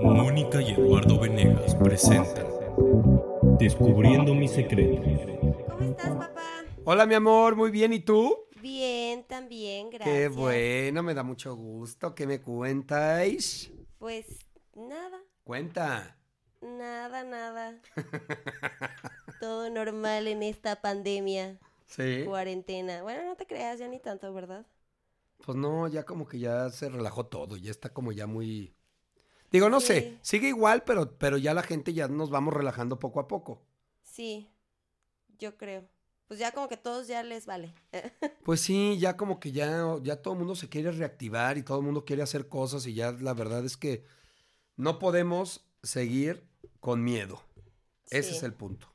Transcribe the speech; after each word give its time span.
Mónica 0.00 0.60
y 0.60 0.72
Eduardo 0.72 1.18
Venegas 1.18 1.74
presentan 1.76 2.46
Descubriendo 3.58 4.34
mis 4.34 4.50
secretos. 4.52 5.04
¿Cómo 5.68 5.90
estás, 5.90 6.10
papá? 6.16 6.42
Hola, 6.84 7.06
mi 7.06 7.14
amor, 7.14 7.56
muy 7.56 7.70
bien, 7.70 7.92
¿y 7.92 8.00
tú? 8.00 8.36
Bien, 8.60 9.24
también, 9.24 9.90
gracias. 9.90 10.14
Qué 10.16 10.28
bueno, 10.28 11.02
me 11.02 11.14
da 11.14 11.22
mucho 11.22 11.54
gusto. 11.54 12.14
¿Qué 12.14 12.26
me 12.26 12.40
cuentáis? 12.40 13.70
Pues 13.98 14.26
nada, 14.74 15.18
Cuenta. 15.44 16.16
nada, 16.60 17.22
nada. 17.24 17.80
Todo 19.40 19.70
normal 19.70 20.26
en 20.28 20.42
esta 20.42 20.80
pandemia, 20.80 21.58
Sí. 21.86 22.22
cuarentena. 22.26 23.02
Bueno, 23.02 23.24
no 23.24 23.36
te 23.36 23.46
creas, 23.46 23.78
ya 23.78 23.88
ni 23.88 23.98
tanto, 24.00 24.32
¿verdad? 24.34 24.66
Pues 25.44 25.56
no, 25.56 25.86
ya 25.88 26.04
como 26.04 26.26
que 26.26 26.38
ya 26.38 26.70
se 26.70 26.88
relajó 26.88 27.26
todo, 27.26 27.56
ya 27.56 27.70
está 27.70 27.90
como 27.90 28.12
ya 28.12 28.26
muy... 28.26 28.74
Digo, 29.54 29.70
no 29.70 29.78
sé, 29.78 30.18
sigue 30.20 30.48
igual, 30.48 30.82
pero, 30.82 31.16
pero 31.16 31.38
ya 31.38 31.54
la 31.54 31.62
gente 31.62 31.92
ya 31.92 32.08
nos 32.08 32.28
vamos 32.28 32.52
relajando 32.52 32.98
poco 32.98 33.20
a 33.20 33.28
poco. 33.28 33.62
Sí, 34.02 34.50
yo 35.38 35.56
creo. 35.56 35.84
Pues 36.26 36.40
ya 36.40 36.50
como 36.50 36.66
que 36.66 36.76
todos 36.76 37.06
ya 37.06 37.22
les 37.22 37.46
vale. 37.46 37.72
Pues 38.44 38.60
sí, 38.60 38.98
ya 38.98 39.16
como 39.16 39.38
que 39.38 39.52
ya, 39.52 39.94
ya 40.02 40.16
todo 40.20 40.34
el 40.34 40.38
mundo 40.40 40.56
se 40.56 40.68
quiere 40.68 40.90
reactivar 40.90 41.56
y 41.56 41.62
todo 41.62 41.78
el 41.78 41.84
mundo 41.84 42.04
quiere 42.04 42.22
hacer 42.22 42.48
cosas 42.48 42.84
y 42.88 42.94
ya 42.94 43.12
la 43.12 43.32
verdad 43.32 43.64
es 43.64 43.76
que 43.76 44.04
no 44.76 44.98
podemos 44.98 45.64
seguir 45.84 46.42
con 46.80 47.04
miedo. 47.04 47.40
Ese 48.10 48.32
es 48.32 48.42
el 48.42 48.54
punto. 48.54 48.88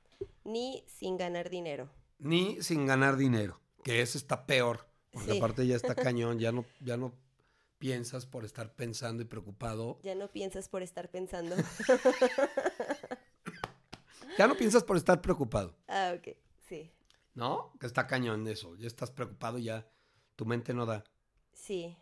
Ni 0.44 0.84
sin 0.88 1.16
ganar 1.16 1.50
dinero. 1.50 1.90
Ni 2.18 2.62
sin 2.62 2.86
ganar 2.86 3.16
dinero, 3.16 3.62
que 3.82 4.02
eso 4.02 4.18
está 4.18 4.46
peor. 4.46 4.90
Porque 5.12 5.32
Sí. 5.32 5.38
aparte 5.38 5.66
ya 5.66 5.78
está 5.78 5.96
cañón, 5.96 6.38
ya 6.38 6.52
no, 6.52 6.66
ya 6.82 6.98
no 6.98 7.14
piensas 7.80 8.26
por 8.26 8.46
estar 8.46 8.74
pensando 8.76 9.24
y 9.24 9.26
preocupado. 9.26 10.00
Ya 10.04 10.14
no 10.14 10.28
piensas 10.28 10.70
por 10.70 10.84
estar 10.84 11.10
pensando. 11.10 11.56
Ya 14.38 14.48
no 14.48 14.56
piensas 14.56 14.84
por 14.86 14.96
estar 14.96 15.20
preocupado, 15.20 15.76
ah, 15.90 16.14
ok, 16.18 16.30
sí. 16.70 16.90
¿no? 17.34 17.74
Que 17.78 17.88
está 17.88 18.08
cañón 18.08 18.48
eso. 18.48 18.74
Ya 18.78 18.88
estás 18.88 19.12
preocupado, 19.12 19.58
ya 19.58 19.86
tu 20.38 20.46
mente 20.46 20.74
no 20.74 20.86
da. 20.86 21.04
Sí. 21.52 21.98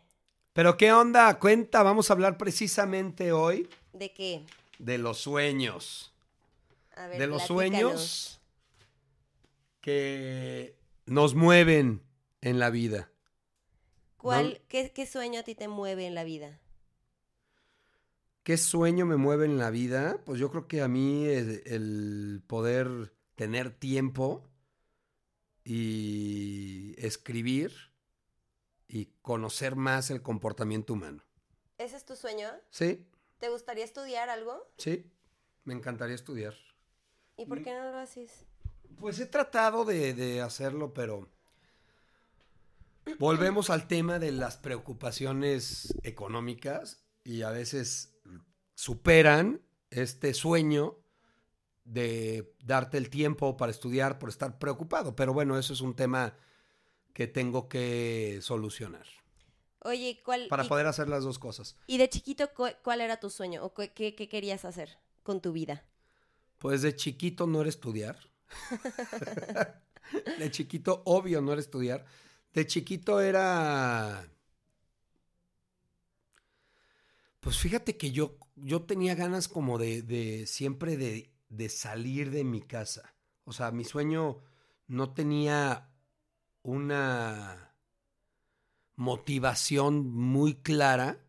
Pero 0.52 0.76
¿qué 0.76 0.92
onda? 0.92 1.36
Cuenta, 1.40 1.82
vamos 1.82 2.10
a 2.10 2.12
hablar 2.12 2.38
precisamente 2.38 3.32
hoy 3.32 3.68
¿De 3.92 4.12
qué? 4.12 4.44
de 4.78 4.98
los 4.98 5.18
sueños. 5.18 6.12
A 6.94 7.08
ver, 7.08 7.18
de 7.18 7.26
los 7.26 7.46
platícanos. 7.48 7.80
sueños 7.90 8.40
que 9.80 10.76
nos 11.06 11.34
mueven 11.34 12.02
en 12.40 12.60
la 12.60 12.70
vida. 12.70 13.10
¿Cuál, 14.18 14.60
qué, 14.68 14.92
qué 14.92 15.06
sueño 15.06 15.40
a 15.40 15.42
ti 15.42 15.54
te 15.54 15.68
mueve 15.68 16.06
en 16.06 16.14
la 16.14 16.24
vida? 16.24 16.60
¿Qué 18.42 18.56
sueño 18.56 19.06
me 19.06 19.16
mueve 19.16 19.44
en 19.44 19.58
la 19.58 19.70
vida? 19.70 20.22
Pues 20.24 20.40
yo 20.40 20.50
creo 20.50 20.66
que 20.66 20.82
a 20.82 20.88
mí 20.88 21.26
el, 21.26 21.62
el 21.66 22.42
poder 22.46 23.14
tener 23.36 23.70
tiempo 23.70 24.48
y 25.64 26.94
escribir 26.98 27.72
y 28.88 29.06
conocer 29.20 29.76
más 29.76 30.10
el 30.10 30.22
comportamiento 30.22 30.94
humano. 30.94 31.22
¿Ese 31.76 31.96
es 31.96 32.04
tu 32.04 32.16
sueño? 32.16 32.48
¿Sí? 32.70 33.06
¿Te 33.38 33.50
gustaría 33.50 33.84
estudiar 33.84 34.30
algo? 34.30 34.66
Sí, 34.78 35.12
me 35.64 35.74
encantaría 35.74 36.14
estudiar. 36.14 36.54
¿Y 37.36 37.46
por 37.46 37.62
qué 37.62 37.72
no 37.72 37.92
lo 37.92 37.98
haces? 37.98 38.46
Pues 38.98 39.20
he 39.20 39.26
tratado 39.26 39.84
de, 39.84 40.14
de 40.14 40.40
hacerlo, 40.40 40.92
pero 40.92 41.28
volvemos 43.18 43.70
al 43.70 43.86
tema 43.88 44.18
de 44.18 44.32
las 44.32 44.56
preocupaciones 44.56 45.94
económicas 46.02 47.04
y 47.24 47.42
a 47.42 47.50
veces 47.50 48.14
superan 48.74 49.62
este 49.90 50.34
sueño 50.34 50.98
de 51.84 52.54
darte 52.62 52.98
el 52.98 53.08
tiempo 53.10 53.56
para 53.56 53.70
estudiar 53.72 54.18
por 54.18 54.28
estar 54.28 54.58
preocupado. 54.58 55.16
Pero 55.16 55.32
bueno, 55.32 55.58
eso 55.58 55.72
es 55.72 55.80
un 55.80 55.94
tema 55.96 56.36
que 57.14 57.26
tengo 57.26 57.68
que 57.68 58.38
solucionar 58.42 59.06
Oye, 59.80 60.20
¿cuál? 60.24 60.46
para 60.48 60.64
y, 60.64 60.68
poder 60.68 60.86
hacer 60.86 61.08
las 61.08 61.24
dos 61.24 61.38
cosas. 61.38 61.76
y 61.86 61.98
de 61.98 62.08
chiquito, 62.08 62.52
cu- 62.54 62.68
¿cuál 62.82 63.00
era 63.00 63.18
tu 63.18 63.30
sueño? 63.30 63.64
¿O 63.64 63.72
qué, 63.74 63.92
qué 63.94 64.28
querías 64.28 64.64
hacer 64.64 64.98
con 65.22 65.40
tu 65.40 65.52
vida? 65.52 65.84
Pues 66.58 66.82
de 66.82 66.94
chiquito 66.94 67.46
no 67.46 67.60
era 67.60 67.68
estudiar. 67.70 68.18
de 70.38 70.50
chiquito, 70.50 71.02
obvio, 71.06 71.40
no 71.40 71.52
era 71.52 71.60
estudiar. 71.60 72.04
De 72.54 72.66
chiquito 72.66 73.20
era. 73.20 74.28
Pues 77.40 77.58
fíjate 77.58 77.96
que 77.96 78.10
yo, 78.10 78.38
yo 78.56 78.82
tenía 78.82 79.14
ganas 79.14 79.48
como 79.48 79.78
de, 79.78 80.02
de 80.02 80.46
siempre 80.46 80.96
de, 80.96 81.32
de 81.48 81.68
salir 81.68 82.30
de 82.30 82.44
mi 82.44 82.62
casa. 82.62 83.14
O 83.44 83.52
sea, 83.52 83.70
mi 83.70 83.84
sueño 83.84 84.38
no 84.88 85.14
tenía 85.14 85.90
una 86.62 87.74
motivación 88.96 90.10
muy 90.12 90.54
clara, 90.56 91.24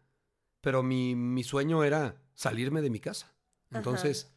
pero 0.62 0.84
mi, 0.84 1.16
mi 1.16 1.44
sueño 1.44 1.84
era 1.84 2.22
salirme 2.36 2.82
de 2.82 2.90
mi 2.90 3.00
casa. 3.00 3.34
Entonces, 3.72 4.34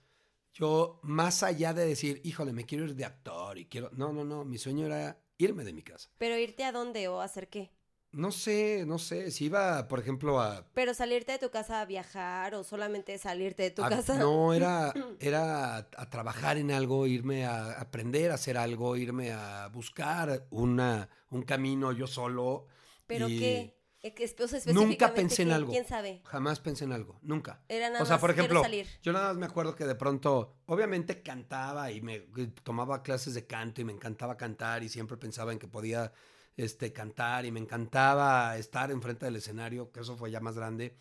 yo, 0.53 1.01
más 1.03 1.43
allá 1.43 1.75
de 1.75 1.87
decir, 1.87 2.21
híjole, 2.25 2.53
me 2.53 2.67
quiero 2.67 2.85
ir 2.85 2.95
de 2.95 3.05
actor 3.07 3.59
y 3.59 3.67
quiero. 3.67 3.91
No, 3.93 4.13
no, 4.13 4.25
no. 4.25 4.45
Mi 4.45 4.59
sueño 4.59 4.87
era 4.87 5.19
irme 5.45 5.65
de 5.65 5.73
mi 5.73 5.83
casa. 5.83 6.09
¿Pero 6.19 6.37
irte 6.39 6.65
a 6.65 6.73
dónde 6.73 7.09
o 7.09 7.21
hacer 7.21 7.49
qué? 7.49 7.71
No 8.13 8.31
sé, 8.31 8.85
no 8.87 8.99
sé. 8.99 9.31
Si 9.31 9.47
iba, 9.47 9.89
por 9.89 9.99
ejemplo, 9.99 10.39
a. 10.41 10.67
¿Pero 10.75 10.93
salirte 10.93 11.33
de 11.33 11.39
tu 11.39 11.51
casa 11.51 11.81
a 11.81 11.87
viajar 11.87 12.55
o 12.55 12.63
solamente 12.63 13.17
salirte 13.17 13.63
de 13.63 13.71
tu 13.71 13.83
a- 13.83 13.89
casa? 13.89 14.17
No, 14.19 14.53
era, 14.55 14.93
era 15.19 15.77
a, 15.77 15.79
a 15.79 16.11
trabajar 16.11 16.59
en 16.59 16.71
algo, 16.73 17.07
irme 17.07 17.47
a 17.47 17.81
aprender 17.81 18.31
a 18.31 18.35
hacer 18.35 18.59
algo, 18.59 18.97
irme 18.97 19.33
a 19.33 19.69
buscar 19.69 20.47
una, 20.51 21.09
un 21.31 21.43
camino 21.43 21.91
yo 21.93 22.07
solo. 22.07 22.67
¿Pero 23.07 23.29
y 23.29 23.39
qué? 23.39 23.75
Eh, 24.05 24.15
sea, 24.27 24.73
Nunca 24.73 25.15
pensé 25.15 25.43
en 25.43 25.49
¿quién- 25.49 25.55
algo. 25.57 25.71
¿Quién 25.73 25.87
sabe? 25.87 26.23
Jamás 26.25 26.59
pensé 26.59 26.85
en 26.85 26.93
algo, 26.93 27.19
nunca. 27.23 27.63
Era 27.69 27.89
nada 27.89 28.03
o 28.03 28.07
sea, 28.07 28.17
más, 28.17 28.21
por 28.21 28.31
ejemplo, 28.33 28.61
salir. 28.63 28.87
yo 29.01 29.13
nada 29.13 29.29
más 29.29 29.37
me 29.37 29.47
acuerdo 29.47 29.77
que 29.77 29.85
de 29.85 29.95
pronto, 29.95 30.57
obviamente 30.67 31.23
cantaba 31.23 31.91
y 31.93 32.01
me 32.01 32.27
y 32.37 32.47
tomaba 32.65 33.03
clases 33.03 33.35
de 33.35 33.47
canto 33.47 33.81
y 33.81 33.85
me 33.85 33.93
encantaba 33.93 34.37
cantar 34.37 34.83
y 34.83 34.89
siempre 34.89 35.17
pensaba 35.17 35.53
en 35.53 35.59
que 35.61 35.69
podía 35.69 36.13
este, 36.57 36.93
cantar 36.93 37.47
y 37.47 37.53
me 37.53 37.61
encantaba 37.61 38.57
estar 38.59 38.91
enfrente 38.91 39.25
del 39.25 39.37
escenario, 39.37 39.91
que 39.93 40.01
eso 40.01 40.17
fue 40.17 40.31
ya 40.33 40.41
más 40.41 40.57
grande. 40.57 40.97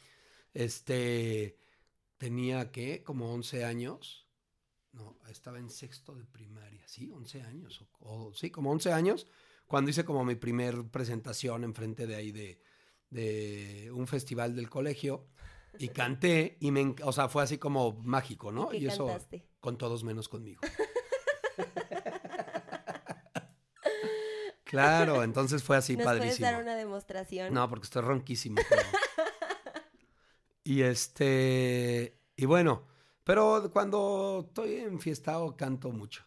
Este, 0.54 1.58
tenía, 2.18 2.72
¿qué? 2.72 3.04
Como 3.04 3.34
11 3.34 3.66
años. 3.66 4.28
No, 4.94 5.18
estaba 5.30 5.58
en 5.58 5.70
sexto 5.70 6.14
de 6.16 6.26
primaria, 6.26 6.88
sí, 6.88 7.10
11 7.12 7.42
años. 7.42 7.82
O, 8.00 8.28
o- 8.28 8.34
sí, 8.34 8.52
como 8.52 8.72
11 8.72 8.92
años, 8.94 9.26
cuando 9.66 9.90
hice 9.90 10.04
como 10.06 10.24
mi 10.26 10.36
primer 10.36 10.84
presentación 10.90 11.64
enfrente 11.64 12.06
de 12.08 12.16
ahí 12.16 12.32
de, 12.32 12.62
de 13.12 13.92
un 13.94 14.08
festival 14.08 14.56
del 14.56 14.68
colegio 14.70 15.28
y 15.78 15.90
canté 15.90 16.58
y 16.60 16.72
me, 16.72 16.96
o 17.04 17.12
sea, 17.12 17.30
fue 17.30 17.44
así 17.44 17.60
como 17.60 17.94
mágico, 18.02 18.52
¿no? 18.52 18.74
¿Y 18.74 18.88
eso 18.88 19.06
cantaste? 19.06 19.46
con 19.60 19.78
todos 19.78 20.04
menos 20.04 20.28
conmigo. 20.28 20.62
claro, 24.64 25.24
entonces 25.24 25.64
fue 25.64 25.78
así 25.78 25.96
¿Nos 25.96 26.06
puedes 26.06 26.20
padrísimo. 26.20 26.46
dar 26.48 26.62
una 26.62 26.76
demostración? 26.76 27.54
No, 27.54 27.70
porque 27.70 27.86
estoy 27.86 28.02
ronquísimo. 28.02 28.58
pero- 28.70 28.82
y 30.64 30.82
este, 30.84 32.18
y 32.36 32.46
bueno, 32.46 32.88
pero 33.24 33.70
cuando 33.74 34.46
estoy 34.48 34.76
enfiestado 34.76 35.56
canto 35.58 35.92
mucho. 35.92 36.24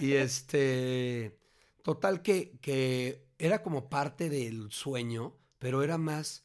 Y 0.00 0.12
este, 0.12 1.38
total 1.82 2.22
que, 2.22 2.58
que 2.60 3.26
era 3.38 3.62
como 3.62 3.88
parte 3.88 4.28
del 4.28 4.70
sueño, 4.72 5.36
pero 5.62 5.84
era 5.84 5.96
más, 5.96 6.44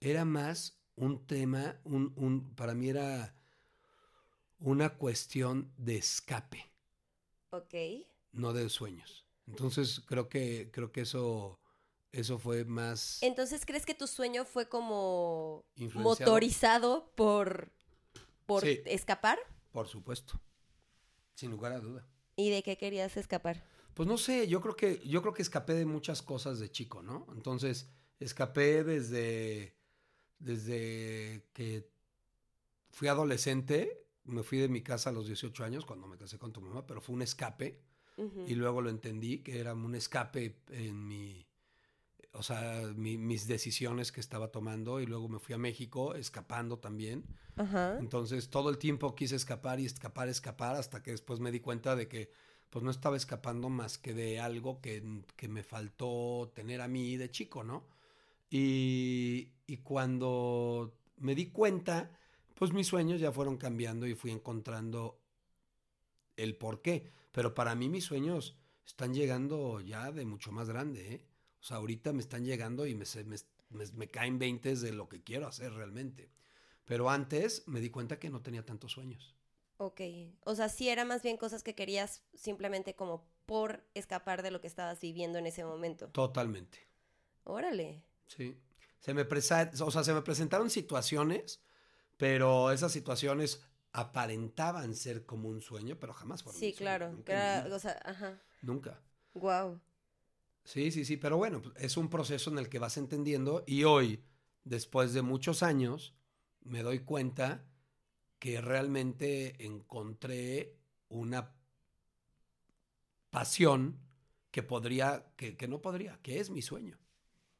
era 0.00 0.24
más 0.24 0.80
un 0.94 1.26
tema, 1.26 1.80
un, 1.82 2.12
un, 2.14 2.54
para 2.54 2.72
mí 2.72 2.88
era 2.88 3.34
una 4.60 4.96
cuestión 4.96 5.72
de 5.76 5.96
escape, 5.96 6.64
Ok. 7.50 7.74
no 8.30 8.52
de 8.52 8.68
sueños. 8.68 9.26
Entonces 9.48 10.00
creo 10.06 10.28
que, 10.28 10.70
creo 10.72 10.92
que 10.92 11.00
eso, 11.00 11.58
eso 12.12 12.38
fue 12.38 12.64
más... 12.64 13.20
Entonces, 13.24 13.66
¿crees 13.66 13.84
que 13.84 13.94
tu 13.94 14.06
sueño 14.06 14.44
fue 14.44 14.68
como 14.68 15.64
motorizado 15.92 17.10
por, 17.16 17.72
por 18.46 18.62
Sí. 18.62 18.82
escapar? 18.86 19.40
Por 19.72 19.88
supuesto. 19.88 20.40
Sin 21.34 21.50
lugar 21.50 21.72
a 21.72 21.80
duda. 21.80 22.06
¿Y 22.36 22.50
de 22.50 22.62
qué 22.62 22.78
querías 22.78 23.16
escapar? 23.16 23.64
Pues 23.94 24.08
no 24.08 24.16
sé, 24.16 24.46
yo 24.46 24.60
creo 24.60 24.76
que, 24.76 25.02
yo 25.04 25.22
creo 25.22 25.34
que 25.34 25.42
escapé 25.42 25.74
de 25.74 25.86
muchas 25.86 26.22
cosas 26.22 26.60
de 26.60 26.70
chico, 26.70 27.02
¿no? 27.02 27.26
Entonces, 27.34 27.90
escapé 28.20 28.84
desde, 28.84 29.74
desde 30.38 31.44
que 31.52 31.88
fui 32.90 33.08
adolescente, 33.08 34.06
me 34.24 34.42
fui 34.42 34.58
de 34.58 34.68
mi 34.68 34.82
casa 34.82 35.10
a 35.10 35.12
los 35.12 35.26
18 35.26 35.64
años 35.64 35.84
cuando 35.84 36.06
me 36.06 36.16
casé 36.16 36.38
con 36.38 36.52
tu 36.52 36.60
mamá, 36.60 36.86
pero 36.86 37.00
fue 37.00 37.14
un 37.14 37.22
escape 37.22 37.80
y 38.46 38.54
luego 38.54 38.80
lo 38.80 38.90
entendí 38.90 39.38
que 39.40 39.58
era 39.58 39.74
un 39.74 39.94
escape 39.94 40.60
en 40.70 41.06
mi 41.06 41.46
o 42.36 42.42
sea, 42.42 42.82
mi- 42.96 43.16
mis 43.16 43.46
decisiones 43.46 44.10
que 44.10 44.20
estaba 44.20 44.48
tomando 44.48 45.00
y 45.00 45.06
luego 45.06 45.28
me 45.28 45.38
fui 45.38 45.54
a 45.54 45.58
México 45.58 46.16
escapando 46.16 46.78
también. 46.80 47.24
Ajá. 47.54 47.96
Entonces 48.00 48.50
todo 48.50 48.70
el 48.70 48.78
tiempo 48.78 49.14
quise 49.14 49.36
escapar 49.36 49.78
y 49.78 49.86
escapar, 49.86 50.28
escapar, 50.28 50.74
hasta 50.74 51.00
que 51.00 51.12
después 51.12 51.38
me 51.38 51.52
di 51.52 51.60
cuenta 51.60 51.94
de 51.94 52.08
que 52.08 52.32
pues 52.70 52.84
no 52.84 52.90
estaba 52.90 53.16
escapando 53.16 53.68
más 53.68 53.98
que 53.98 54.14
de 54.14 54.40
algo 54.40 54.80
que, 54.80 55.22
que 55.36 55.46
me 55.46 55.62
faltó 55.62 56.50
tener 56.56 56.80
a 56.80 56.88
mí 56.88 57.16
de 57.16 57.30
chico, 57.30 57.62
¿no? 57.62 57.84
Y, 58.54 59.52
y 59.66 59.78
cuando 59.78 60.94
me 61.16 61.34
di 61.34 61.50
cuenta, 61.50 62.10
pues 62.54 62.72
mis 62.72 62.86
sueños 62.86 63.20
ya 63.20 63.32
fueron 63.32 63.56
cambiando 63.56 64.06
y 64.06 64.14
fui 64.14 64.30
encontrando 64.30 65.20
el 66.36 66.56
por 66.56 66.82
qué. 66.82 67.12
Pero 67.32 67.54
para 67.54 67.74
mí 67.74 67.88
mis 67.88 68.04
sueños 68.04 68.56
están 68.86 69.14
llegando 69.14 69.80
ya 69.80 70.12
de 70.12 70.24
mucho 70.24 70.52
más 70.52 70.68
grande, 70.68 71.14
¿eh? 71.14 71.26
O 71.60 71.64
sea, 71.64 71.78
ahorita 71.78 72.12
me 72.12 72.20
están 72.20 72.44
llegando 72.44 72.86
y 72.86 72.94
me, 72.94 73.06
se- 73.06 73.24
me, 73.24 73.36
me- 73.70 73.86
me 73.94 74.08
caen 74.08 74.38
20 74.38 74.74
de 74.76 74.92
lo 74.92 75.08
que 75.08 75.22
quiero 75.22 75.46
hacer 75.46 75.72
realmente. 75.72 76.30
Pero 76.84 77.10
antes 77.10 77.66
me 77.66 77.80
di 77.80 77.90
cuenta 77.90 78.18
que 78.18 78.30
no 78.30 78.42
tenía 78.42 78.64
tantos 78.66 78.92
sueños. 78.92 79.34
Ok. 79.76 80.00
O 80.44 80.54
sea, 80.54 80.68
sí 80.68 80.88
era 80.88 81.04
más 81.04 81.22
bien 81.22 81.36
cosas 81.36 81.62
que 81.62 81.74
querías 81.74 82.22
simplemente 82.34 82.94
como 82.94 83.24
por 83.46 83.84
escapar 83.94 84.42
de 84.42 84.50
lo 84.50 84.60
que 84.60 84.66
estabas 84.68 85.00
viviendo 85.00 85.38
en 85.38 85.46
ese 85.46 85.64
momento. 85.64 86.12
Totalmente. 86.12 86.78
Órale. 87.44 88.02
Sí. 88.26 88.58
Se 89.00 89.12
me, 89.14 89.28
presa- 89.28 89.70
o 89.82 89.90
sea, 89.90 90.02
se 90.04 90.14
me 90.14 90.22
presentaron 90.22 90.70
situaciones, 90.70 91.60
pero 92.16 92.70
esas 92.72 92.92
situaciones 92.92 93.60
aparentaban 93.92 94.94
ser 94.94 95.24
como 95.26 95.48
un 95.48 95.60
sueño, 95.60 95.96
pero 96.00 96.12
jamás 96.14 96.42
fueron 96.42 96.58
Sí, 96.58 96.66
un 96.68 96.72
sueño. 96.72 96.84
claro. 96.84 97.12
Nunca 97.12 97.64
era- 97.66 97.76
o 97.76 97.78
sea, 97.78 98.00
ajá. 98.04 98.42
Nunca. 98.62 99.00
Wow. 99.34 99.80
Sí, 100.64 100.90
sí, 100.90 101.04
sí, 101.04 101.16
pero 101.18 101.36
bueno, 101.36 101.60
es 101.76 101.96
un 101.96 102.08
proceso 102.08 102.50
en 102.50 102.58
el 102.58 102.68
que 102.70 102.78
vas 102.78 102.96
entendiendo 102.96 103.62
y 103.66 103.84
hoy, 103.84 104.24
después 104.64 105.12
de 105.12 105.20
muchos 105.22 105.62
años, 105.62 106.14
me 106.62 106.82
doy 106.82 107.00
cuenta 107.00 107.66
que 108.38 108.60
realmente 108.62 109.62
encontré 109.64 110.78
una 111.08 111.52
pasión 113.30 113.98
que 114.50 114.62
podría, 114.62 115.26
que, 115.36 115.56
que 115.56 115.68
no 115.68 115.82
podría, 115.82 116.18
que 116.22 116.40
es 116.40 116.50
mi 116.50 116.62
sueño. 116.62 116.98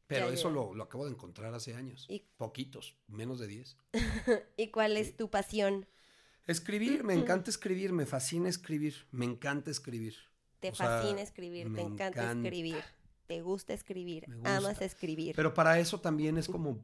Pero 0.07 0.29
eso. 0.31 0.51
Lo, 0.51 0.75
lo 0.75 0.85
acabo 0.85 1.05
de 1.07 1.13
encontrar 1.13 1.55
hace 1.55 1.75
años. 1.75 2.07
Y- 2.09 2.25
Poquitos, 2.37 2.97
menos 3.09 3.39
de 3.39 3.47
10. 3.47 3.77
¿Y 4.57 4.69
cuál 4.69 4.93
Sí. 4.95 4.99
es 5.01 5.17
tu 5.17 5.31
pasión? 5.31 5.87
Escribir, 6.47 7.05
me 7.05 7.15
encanta 7.15 7.51
escribir, 7.51 7.93
me 7.93 8.05
fascina 8.07 8.49
escribir, 8.49 9.07
me 9.13 9.25
encanta 9.25 9.71
escribir. 9.71 10.15
Te 10.61 10.71
O 10.71 10.75
sea, 10.75 10.87
fascina 11.01 11.23
escribir, 11.23 11.69
me 11.69 11.81
te 11.81 11.85
encanta, 11.87 12.23
encanta. 12.23 12.49
escribir, 12.49 12.83
te 13.27 13.41
gusta 13.43 13.73
escribir, 13.73 14.27
gusta. 14.27 14.57
amas 14.57 14.81
escribir. 14.83 15.35
Pero 15.37 15.55
para 15.55 15.79
eso 15.79 16.01
también 16.01 16.37
es 16.39 16.49
como 16.49 16.81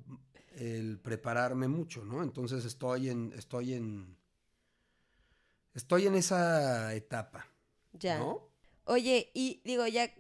el 0.56 0.98
prepararme 0.98 1.68
mucho, 1.68 2.04
¿no? 2.04 2.22
Entonces 2.22 2.64
estoy 2.64 3.08
en, 3.10 3.32
estoy 3.36 3.74
en, 3.74 4.16
estoy 5.74 6.06
en 6.06 6.14
esa 6.14 6.94
etapa, 6.94 7.46
ya. 7.92 8.18
¿no? 8.18 8.48
Oye, 8.84 9.30
y 9.34 9.60
digo, 9.64 9.86
ya 9.86 10.10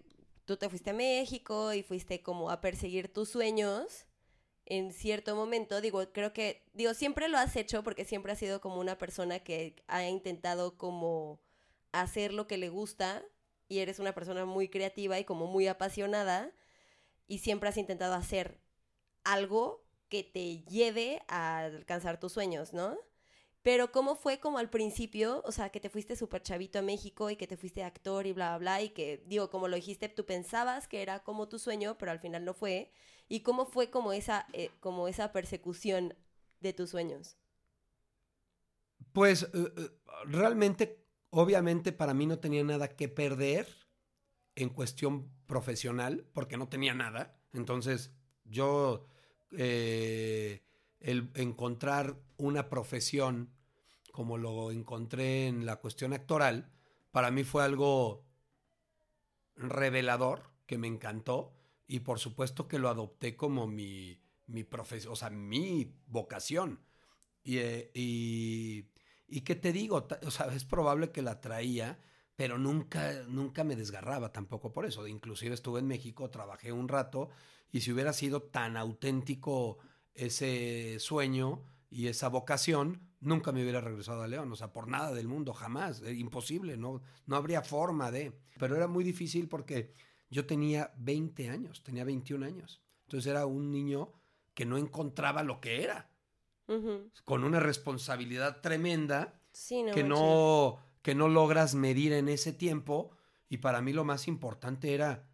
tú 0.50 0.56
te 0.56 0.68
fuiste 0.68 0.90
a 0.90 0.94
México 0.94 1.72
y 1.72 1.84
fuiste 1.84 2.24
como 2.24 2.50
a 2.50 2.60
perseguir 2.60 3.12
tus 3.12 3.28
sueños 3.28 4.06
en 4.66 4.92
cierto 4.92 5.36
momento, 5.36 5.80
digo, 5.80 6.12
creo 6.12 6.32
que, 6.32 6.68
digo, 6.74 6.92
siempre 6.92 7.28
lo 7.28 7.38
has 7.38 7.54
hecho 7.54 7.84
porque 7.84 8.04
siempre 8.04 8.32
has 8.32 8.38
sido 8.40 8.60
como 8.60 8.80
una 8.80 8.98
persona 8.98 9.38
que 9.38 9.76
ha 9.86 10.08
intentado 10.08 10.76
como 10.76 11.40
hacer 11.92 12.32
lo 12.32 12.48
que 12.48 12.58
le 12.58 12.68
gusta 12.68 13.22
y 13.68 13.78
eres 13.78 14.00
una 14.00 14.12
persona 14.12 14.44
muy 14.44 14.68
creativa 14.68 15.20
y 15.20 15.24
como 15.24 15.46
muy 15.46 15.68
apasionada 15.68 16.52
y 17.28 17.38
siempre 17.38 17.68
has 17.68 17.76
intentado 17.76 18.14
hacer 18.14 18.60
algo 19.22 19.84
que 20.08 20.24
te 20.24 20.64
lleve 20.64 21.22
a 21.28 21.58
alcanzar 21.58 22.18
tus 22.18 22.32
sueños, 22.32 22.72
¿no? 22.72 22.98
Pero 23.62 23.92
¿cómo 23.92 24.16
fue 24.16 24.40
como 24.40 24.58
al 24.58 24.70
principio? 24.70 25.42
O 25.44 25.52
sea, 25.52 25.68
que 25.68 25.80
te 25.80 25.90
fuiste 25.90 26.16
súper 26.16 26.42
chavito 26.42 26.78
a 26.78 26.82
México 26.82 27.28
y 27.28 27.36
que 27.36 27.46
te 27.46 27.56
fuiste 27.56 27.82
actor 27.82 28.26
y 28.26 28.32
bla, 28.32 28.56
bla, 28.56 28.58
bla, 28.58 28.82
y 28.82 28.90
que, 28.90 29.22
digo, 29.26 29.50
como 29.50 29.68
lo 29.68 29.76
dijiste, 29.76 30.08
tú 30.08 30.24
pensabas 30.24 30.88
que 30.88 31.02
era 31.02 31.22
como 31.22 31.48
tu 31.48 31.58
sueño, 31.58 31.98
pero 31.98 32.10
al 32.10 32.20
final 32.20 32.44
no 32.44 32.54
fue. 32.54 32.90
¿Y 33.28 33.40
cómo 33.40 33.66
fue 33.66 33.90
como 33.90 34.12
esa, 34.12 34.46
eh, 34.52 34.70
como 34.80 35.08
esa 35.08 35.32
persecución 35.32 36.14
de 36.60 36.72
tus 36.72 36.90
sueños? 36.90 37.36
Pues 39.12 39.42
eh, 39.42 39.48
eh, 39.54 39.90
realmente, 40.24 41.04
obviamente 41.30 41.92
para 41.92 42.14
mí 42.14 42.26
no 42.26 42.38
tenía 42.38 42.64
nada 42.64 42.88
que 42.88 43.08
perder 43.08 43.66
en 44.56 44.68
cuestión 44.70 45.30
profesional, 45.46 46.26
porque 46.32 46.56
no 46.56 46.68
tenía 46.68 46.94
nada. 46.94 47.38
Entonces, 47.52 48.12
yo, 48.44 49.06
eh, 49.56 50.62
el 51.00 51.30
encontrar 51.34 52.16
una 52.36 52.68
profesión 52.68 53.50
como 54.12 54.38
lo 54.38 54.70
encontré 54.70 55.46
en 55.46 55.66
la 55.66 55.76
cuestión 55.76 56.12
actoral, 56.12 56.70
para 57.10 57.30
mí 57.30 57.44
fue 57.44 57.64
algo 57.64 58.24
revelador, 59.56 60.50
que 60.66 60.78
me 60.78 60.86
encantó, 60.86 61.52
y 61.86 62.00
por 62.00 62.18
supuesto 62.18 62.68
que 62.68 62.78
lo 62.78 62.88
adopté 62.88 63.36
como 63.36 63.66
mi, 63.66 64.20
mi 64.46 64.64
profesión, 64.64 65.12
o 65.12 65.16
sea, 65.16 65.30
mi 65.30 65.96
vocación. 66.06 66.80
Y, 67.42 67.58
eh, 67.58 67.90
y, 67.94 69.40
qué 69.42 69.54
te 69.54 69.72
digo, 69.72 70.06
o 70.24 70.30
sea, 70.30 70.46
es 70.54 70.64
probable 70.64 71.10
que 71.10 71.22
la 71.22 71.40
traía, 71.40 71.98
pero 72.36 72.58
nunca, 72.58 73.24
nunca 73.26 73.64
me 73.64 73.76
desgarraba 73.76 74.32
tampoco 74.32 74.72
por 74.72 74.86
eso. 74.86 75.06
Inclusive 75.06 75.54
estuve 75.54 75.80
en 75.80 75.86
México, 75.86 76.30
trabajé 76.30 76.72
un 76.72 76.88
rato, 76.88 77.30
y 77.72 77.80
si 77.80 77.92
hubiera 77.92 78.12
sido 78.12 78.42
tan 78.42 78.76
auténtico 78.76 79.78
ese 80.14 80.98
sueño 80.98 81.62
y 81.90 82.06
esa 82.08 82.28
vocación, 82.28 83.00
nunca 83.20 83.52
me 83.52 83.62
hubiera 83.62 83.80
regresado 83.80 84.22
a 84.22 84.28
León, 84.28 84.50
o 84.52 84.56
sea, 84.56 84.72
por 84.72 84.88
nada 84.88 85.12
del 85.12 85.28
mundo, 85.28 85.52
jamás, 85.52 86.02
eh, 86.02 86.14
imposible, 86.14 86.76
no, 86.76 87.02
no 87.26 87.36
habría 87.36 87.62
forma 87.62 88.10
de. 88.10 88.32
Pero 88.58 88.76
era 88.76 88.86
muy 88.86 89.04
difícil 89.04 89.48
porque 89.48 89.92
yo 90.30 90.46
tenía 90.46 90.92
20 90.98 91.48
años, 91.50 91.82
tenía 91.82 92.04
21 92.04 92.46
años. 92.46 92.82
Entonces 93.06 93.30
era 93.30 93.46
un 93.46 93.70
niño 93.72 94.12
que 94.54 94.66
no 94.66 94.78
encontraba 94.78 95.42
lo 95.42 95.60
que 95.60 95.82
era, 95.82 96.10
con 97.24 97.42
una 97.42 97.58
responsabilidad 97.58 98.60
tremenda 98.60 99.40
Sí, 99.52 99.82
no. 99.82 99.92
que 99.92 100.04
no, 100.04 100.78
que 101.02 101.16
no 101.16 101.28
logras 101.28 101.74
medir 101.74 102.12
en 102.12 102.28
ese 102.28 102.52
tiempo. 102.52 103.10
Y 103.48 103.56
para 103.56 103.82
mí 103.82 103.92
lo 103.92 104.04
más 104.04 104.28
importante 104.28 104.94
era 104.94 105.28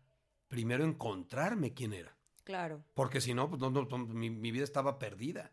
primero 0.49 0.85
encontrarme 0.85 1.75
quién 1.75 1.93
era. 1.93 2.16
Claro. 2.47 2.85
Porque 2.95 3.21
si 3.21 3.35
no, 3.35 3.51
pues 3.51 3.61
no, 3.61 3.71
no, 3.71 3.83
no, 3.91 3.99
mi, 3.99 4.31
mi 4.31 4.53
vida 4.53 4.63
estaba 4.63 5.01
perdida. 5.01 5.51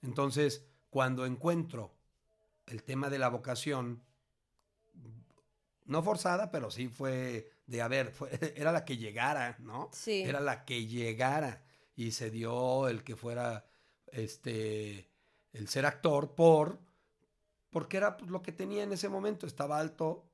Entonces, 0.00 0.64
cuando 0.88 1.26
encuentro 1.26 1.94
el 2.66 2.82
tema 2.82 3.10
de 3.10 3.18
la 3.18 3.28
vocación, 3.28 4.02
no 5.84 6.02
forzada, 6.02 6.50
pero 6.50 6.70
sí 6.70 6.88
fue 6.88 7.52
de, 7.66 7.82
a 7.82 7.88
ver, 7.88 8.10
fue- 8.10 8.30
era 8.56 8.72
la 8.72 8.86
que 8.86 8.96
llegara, 8.96 9.56
¿no? 9.58 9.90
Sí. 9.92 10.22
Era 10.22 10.40
la 10.40 10.64
que 10.64 10.86
llegara. 10.86 11.62
Y 11.94 12.12
se 12.12 12.30
dio 12.30 12.88
el 12.88 13.04
que 13.04 13.16
fuera, 13.16 13.66
este, 14.06 15.10
el 15.52 15.68
ser 15.68 15.84
actor 15.84 16.34
por, 16.34 16.78
porque 17.68 17.98
era 17.98 18.16
pues, 18.16 18.30
lo 18.30 18.40
que 18.40 18.52
tenía 18.52 18.82
en 18.82 18.92
ese 18.92 19.10
momento. 19.10 19.46
Estaba 19.46 19.78
alto, 19.78 20.24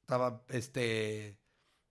estaba, 0.00 0.42
este, 0.48 1.38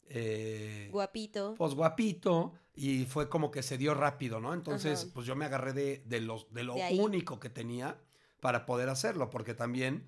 eh, 0.09 0.89
Guapito. 0.91 1.55
pues 1.57 1.73
guapito 1.73 2.53
y 2.73 3.05
fue 3.05 3.29
como 3.29 3.51
que 3.51 3.63
se 3.63 3.77
dio 3.77 3.93
rápido, 3.93 4.39
¿no? 4.39 4.53
Entonces, 4.53 5.03
Ajá. 5.03 5.11
pues 5.13 5.25
yo 5.27 5.35
me 5.35 5.45
agarré 5.45 5.73
de, 5.73 6.03
de 6.05 6.21
los, 6.21 6.51
de 6.53 6.63
lo 6.63 6.75
De 6.75 6.97
único 6.99 7.39
que 7.39 7.49
tenía 7.49 7.99
para 8.39 8.65
poder 8.65 8.89
hacerlo, 8.89 9.29
porque 9.29 9.53
también, 9.53 10.07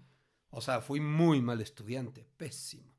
o 0.51 0.61
sea, 0.61 0.81
fui 0.81 0.99
muy 0.99 1.41
mal 1.41 1.61
estudiante, 1.61 2.25
pésimo. 2.37 2.95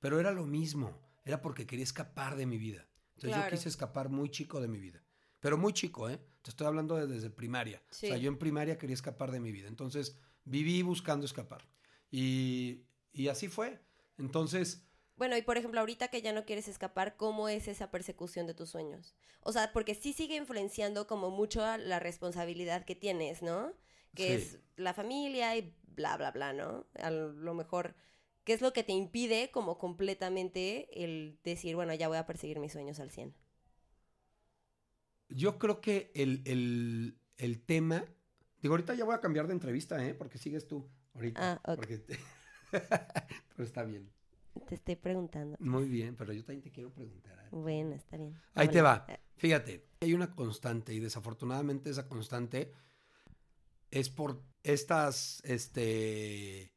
Pero 0.00 0.20
era 0.20 0.30
lo 0.30 0.46
mismo, 0.46 1.00
era 1.24 1.42
porque 1.42 1.66
quería 1.66 1.82
escapar 1.82 2.36
de 2.36 2.46
mi 2.46 2.58
vida. 2.58 2.86
Entonces 3.16 3.30
Claro. 3.36 3.50
yo 3.50 3.56
quise 3.56 3.68
escapar 3.68 4.08
muy 4.08 4.30
chico 4.30 4.60
de 4.60 4.68
mi 4.68 4.78
vida, 4.78 5.02
pero 5.40 5.58
muy 5.58 5.72
chico, 5.72 6.08
¿eh? 6.08 6.20
Te 6.42 6.50
estoy 6.50 6.68
hablando 6.68 6.94
de- 6.96 7.08
desde 7.08 7.30
primaria. 7.30 7.82
O 7.90 7.94
sea, 7.94 8.14
Sí. 8.16 8.22
yo 8.22 8.28
en 8.28 8.38
primaria 8.38 8.78
quería 8.78 8.94
escapar 8.94 9.32
de 9.32 9.40
mi 9.40 9.50
vida. 9.50 9.66
Entonces 9.68 10.16
viví 10.44 10.82
buscando 10.82 11.26
escapar. 11.26 11.68
Y, 12.10 12.84
y 13.12 13.28
así 13.28 13.48
fue. 13.48 13.80
Entonces, 14.16 14.87
Bueno, 15.18 15.36
y 15.36 15.42
por 15.42 15.58
ejemplo, 15.58 15.80
ahorita 15.80 16.08
que 16.08 16.22
ya 16.22 16.32
no 16.32 16.44
quieres 16.46 16.68
escapar, 16.68 17.16
¿cómo 17.16 17.48
es 17.48 17.66
esa 17.68 17.90
persecución 17.90 18.46
de 18.46 18.54
tus 18.54 18.70
sueños? 18.70 19.16
O 19.42 19.52
sea, 19.52 19.72
porque 19.72 19.94
sí 19.96 20.12
sigue 20.12 20.36
influenciando 20.36 21.06
como 21.08 21.30
mucho 21.30 21.64
a 21.64 21.76
la 21.76 21.98
responsabilidad 21.98 22.84
que 22.84 22.94
tienes, 22.94 23.42
¿no? 23.42 23.72
Que 24.14 24.38
Sí. 24.38 24.44
es 24.56 24.58
la 24.76 24.94
familia 24.94 25.56
y 25.56 25.74
bla, 25.88 26.16
bla, 26.16 26.30
bla, 26.30 26.52
¿no? 26.52 26.86
A 26.94 27.10
lo 27.10 27.52
mejor, 27.54 27.96
¿qué 28.44 28.52
es 28.52 28.60
lo 28.60 28.72
que 28.72 28.84
te 28.84 28.92
impide 28.92 29.50
como 29.50 29.76
completamente 29.76 31.04
el 31.04 31.38
decir, 31.42 31.74
bueno, 31.74 31.92
ya 31.94 32.08
voy 32.08 32.16
a 32.18 32.26
perseguir 32.26 32.60
mis 32.60 32.72
sueños 32.72 33.00
al 33.00 33.10
100? 33.10 33.34
Yo 35.28 35.58
creo 35.58 35.80
que 35.80 36.10
el, 36.14 36.42
el- 36.46 37.18
el 37.36 37.60
tema. 37.64 38.04
Digo, 38.62 38.74
ahorita 38.74 38.94
ya 38.94 39.04
voy 39.04 39.14
a 39.14 39.20
cambiar 39.20 39.46
de 39.46 39.52
entrevista, 39.52 40.04
¿eh? 40.04 40.14
Porque 40.14 40.38
sigues 40.38 40.66
tú. 40.66 40.88
Ahorita. 41.14 41.52
Ah, 41.64 41.72
ok. 41.72 41.76
porque- 41.76 42.02
Pero 43.56 43.64
está 43.64 43.82
bien. 43.84 44.10
Te 44.66 44.74
estoy 44.74 44.96
preguntando. 44.96 45.56
Muy 45.60 45.88
bien, 45.88 46.16
pero 46.16 46.32
yo 46.32 46.44
también 46.44 46.62
te 46.62 46.70
quiero 46.70 46.90
preguntar. 46.92 47.38
algo. 47.38 47.60
Bueno, 47.62 47.94
está 47.94 48.16
bien. 48.16 48.34
Ahí 48.54 48.68
te 48.68 48.82
va. 48.82 49.06
Fíjate, 49.36 49.86
hay 50.00 50.14
una 50.14 50.34
constante 50.34 50.92
y 50.94 51.00
desafortunadamente 51.00 51.90
esa 51.90 52.08
constante 52.08 52.72
es 53.90 54.10
por 54.10 54.42
estas 54.62 55.40
este, 55.44 56.72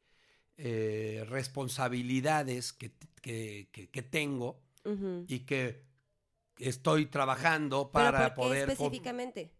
eh, 0.56 1.24
responsabilidades 1.28 2.72
que, 2.72 2.92
que- 3.20 3.68
que- 3.72 3.90
que 3.90 4.02
tengo 4.02 4.62
y 5.28 5.40
que 5.40 5.84
estoy 6.58 7.06
trabajando 7.06 7.90
¿Pero 7.90 7.92
para 7.92 8.18
por 8.18 8.28
qué 8.28 8.34
poder... 8.36 8.66
po- 8.66 8.72
específicamente? 8.72 9.52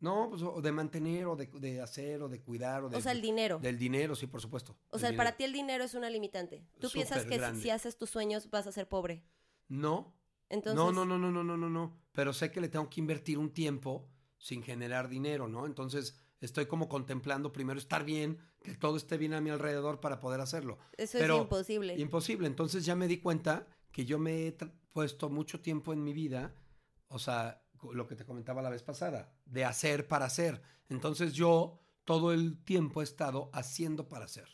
No, 0.00 0.28
pues 0.30 0.42
o 0.42 0.60
de 0.60 0.72
mantener, 0.72 1.26
o 1.26 1.36
de, 1.36 1.46
de 1.46 1.80
hacer, 1.80 2.22
o 2.22 2.28
de 2.28 2.40
cuidar, 2.40 2.84
o 2.84 2.88
de... 2.88 2.96
O 2.96 3.00
sea, 3.00 3.12
el 3.12 3.20
dinero. 3.20 3.58
Del 3.58 3.78
dinero, 3.78 4.14
sí, 4.14 4.26
por 4.26 4.40
supuesto. 4.40 4.76
O 4.90 4.98
sea, 4.98 5.16
para 5.16 5.36
ti 5.36 5.44
el 5.44 5.52
dinero 5.52 5.84
es 5.84 5.94
una 5.94 6.08
limitante. 6.10 6.64
¿Tú 6.80 6.88
piensas 6.90 7.24
que 7.24 7.40
si 7.56 7.70
haces 7.70 7.96
tus 7.96 8.10
sueños 8.10 8.50
vas 8.50 8.66
a 8.66 8.72
ser 8.72 8.88
pobre? 8.88 9.24
No. 9.68 10.14
Entonces... 10.48 10.76
No, 10.76 10.92
no, 10.92 11.04
no, 11.04 11.18
no, 11.18 11.30
no, 11.30 11.44
no, 11.44 11.56
no, 11.56 11.68
no. 11.68 11.98
Pero 12.12 12.32
sé 12.32 12.50
que 12.50 12.60
le 12.60 12.68
tengo 12.68 12.88
que 12.88 13.00
invertir 13.00 13.38
un 13.38 13.52
tiempo 13.52 14.08
sin 14.38 14.62
generar 14.62 15.08
dinero, 15.08 15.48
¿no? 15.48 15.66
Entonces 15.66 16.16
estoy 16.40 16.66
como 16.66 16.88
contemplando 16.88 17.52
primero 17.52 17.78
estar 17.78 18.04
bien, 18.04 18.38
que 18.62 18.74
todo 18.74 18.96
esté 18.96 19.18
bien 19.18 19.34
a 19.34 19.40
mi 19.40 19.50
alrededor 19.50 20.00
para 20.00 20.20
poder 20.20 20.40
hacerlo. 20.40 20.78
Eso 20.96 21.18
es 21.18 21.28
imposible. 21.28 21.98
Imposible. 21.98 22.46
Entonces 22.46 22.84
ya 22.84 22.94
me 22.94 23.08
di 23.08 23.18
cuenta 23.18 23.66
que 23.90 24.04
yo 24.04 24.18
me 24.18 24.46
he 24.46 24.56
puesto 24.92 25.28
mucho 25.28 25.60
tiempo 25.60 25.92
en 25.92 26.02
mi 26.04 26.12
vida, 26.12 26.54
o 27.08 27.18
sea, 27.18 27.64
lo 27.92 28.06
que 28.06 28.16
te 28.16 28.24
comentaba 28.24 28.62
la 28.62 28.70
vez 28.70 28.82
pasada, 28.82 29.32
de 29.46 29.64
hacer 29.64 30.06
para 30.08 30.26
hacer. 30.26 30.62
Entonces 30.88 31.32
yo 31.32 31.78
todo 32.04 32.32
el 32.32 32.62
tiempo 32.64 33.00
he 33.00 33.04
estado 33.04 33.50
haciendo 33.52 34.08
para 34.08 34.24
hacer. 34.24 34.48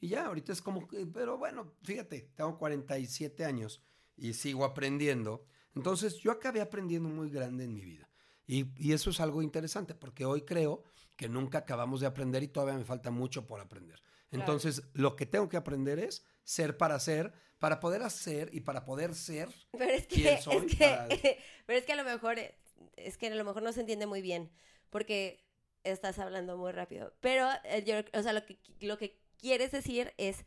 Y 0.00 0.08
ya, 0.08 0.26
ahorita 0.26 0.52
es 0.52 0.62
como, 0.62 0.88
pero 1.12 1.38
bueno, 1.38 1.74
fíjate, 1.82 2.32
tengo 2.34 2.58
47 2.58 3.44
años 3.44 3.82
y 4.16 4.34
sigo 4.34 4.64
aprendiendo. 4.64 5.44
Entonces 5.74 6.16
yo 6.18 6.32
acabé 6.32 6.60
aprendiendo 6.60 7.08
muy 7.08 7.30
grande 7.30 7.64
en 7.64 7.74
mi 7.74 7.84
vida. 7.84 8.08
Y, 8.46 8.66
y 8.76 8.92
eso 8.92 9.10
es 9.10 9.20
algo 9.20 9.42
interesante, 9.42 9.94
porque 9.94 10.24
hoy 10.24 10.42
creo 10.42 10.82
que 11.16 11.28
nunca 11.28 11.58
acabamos 11.58 12.00
de 12.00 12.06
aprender 12.06 12.42
y 12.42 12.48
todavía 12.48 12.76
me 12.76 12.84
falta 12.84 13.10
mucho 13.10 13.46
por 13.46 13.60
aprender. 13.60 14.00
Claro. 14.28 14.42
Entonces, 14.44 14.82
lo 14.94 15.14
que 15.14 15.26
tengo 15.26 15.48
que 15.48 15.56
aprender 15.56 15.98
es 15.98 16.24
ser 16.42 16.76
para 16.76 16.98
ser, 16.98 17.32
para 17.58 17.78
poder 17.78 18.02
hacer 18.02 18.50
y 18.52 18.60
para 18.60 18.84
poder 18.84 19.14
ser. 19.14 19.48
Pero 19.70 19.84
es 19.92 20.06
que, 20.06 20.16
quién 20.16 20.42
soy 20.42 20.56
es 20.56 20.76
que, 20.76 20.84
para- 20.84 21.08
pero 21.66 21.78
es 21.78 21.84
que 21.84 21.92
a 21.92 21.96
lo 21.96 22.04
mejor, 22.04 22.38
eh, 22.38 22.56
es 22.96 23.18
que 23.18 23.28
a 23.28 23.34
lo 23.34 23.44
mejor 23.44 23.62
no 23.62 23.72
se 23.72 23.80
entiende 23.80 24.06
muy 24.06 24.22
bien, 24.22 24.50
porque 24.90 25.44
estás 25.84 26.18
hablando 26.18 26.56
muy 26.56 26.72
rápido. 26.72 27.12
Pero, 27.20 27.48
eh, 27.64 27.82
yo, 27.84 27.96
o 28.18 28.22
sea, 28.22 28.32
lo 28.32 28.44
que, 28.46 28.58
lo 28.80 28.98
que 28.98 29.20
quieres 29.38 29.72
decir 29.72 30.12
es, 30.16 30.44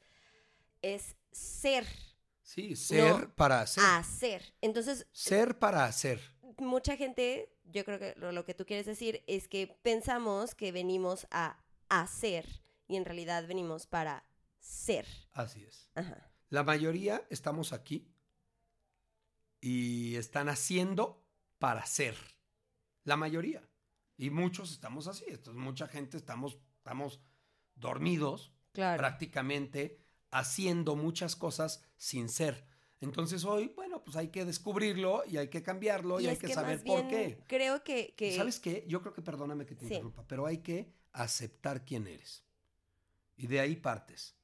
es 0.81 1.15
ser, 1.31 1.85
Sí, 2.41 2.75
ser 2.75 3.09
No. 3.21 3.35
para 3.35 3.61
hacer. 3.61 3.83
hacer. 3.83 4.53
Entonces, 4.61 5.07
Ser 5.11 5.57
para 5.57 5.85
hacer. 5.85 6.21
mucha 6.59 6.95
gente, 6.95 7.51
yo 7.65 7.83
creo 7.83 7.97
que 7.99 8.13
lo, 8.17 8.31
lo 8.31 8.45
que 8.45 8.53
tú 8.53 8.65
quieres 8.67 8.85
decir 8.85 9.23
es 9.25 9.47
que 9.47 9.67
pensamos 9.81 10.53
que 10.53 10.71
venimos 10.71 11.25
a 11.31 11.59
hacer 11.89 12.45
y 12.87 12.97
en 12.97 13.05
realidad 13.05 13.47
venimos 13.47 13.87
para 13.87 14.23
ser. 14.59 15.07
Así 15.33 15.63
es. 15.65 15.89
Ajá. 15.95 16.31
La 16.49 16.63
mayoría 16.63 17.25
estamos 17.31 17.73
aquí 17.73 18.07
y 19.59 20.15
están 20.15 20.47
haciendo 20.49 21.24
para 21.65 21.83
ser. 21.87 22.15
La 23.05 23.17
mayoría. 23.17 23.67
Y 24.17 24.29
muchos 24.29 24.71
estamos 24.71 25.07
así. 25.07 25.25
Esto 25.27 25.49
es 25.49 25.57
mucha 25.57 25.87
gente 25.87 26.15
estamos, 26.15 26.59
estamos 26.77 27.19
dormidos 27.73 28.51
Claro. 28.71 28.99
prácticamente 28.99 29.97
haciendo 30.29 30.95
muchas 30.95 31.35
cosas 31.35 31.83
sin 31.97 32.29
ser. 32.29 32.67
Entonces 33.01 33.45
hoy, 33.45 33.73
bueno, 33.75 34.03
pues 34.03 34.15
hay 34.15 34.27
que 34.27 34.45
descubrirlo 34.45 35.23
y 35.25 35.37
hay 35.37 35.47
que 35.47 35.63
cambiarlo 35.63 36.19
y, 36.19 36.27
hay 36.27 36.37
que, 36.37 36.49
saber 36.53 36.83
por 36.83 37.07
qué. 37.07 37.39
Creo 37.47 37.83
que, 37.83 38.13
que 38.15 38.35
¿Sabes 38.35 38.59
qué? 38.59 38.85
Yo 38.87 39.01
creo 39.01 39.15
que 39.15 39.23
perdóname 39.23 39.65
que 39.65 39.73
te 39.73 39.87
Sí. 39.87 39.93
interrumpa, 39.95 40.23
pero 40.27 40.45
hay 40.45 40.59
que 40.59 40.93
aceptar 41.13 41.83
quién 41.83 42.05
eres. 42.05 42.43
Y 43.37 43.47
de 43.47 43.59
ahí 43.59 43.75
partes. 43.75 44.35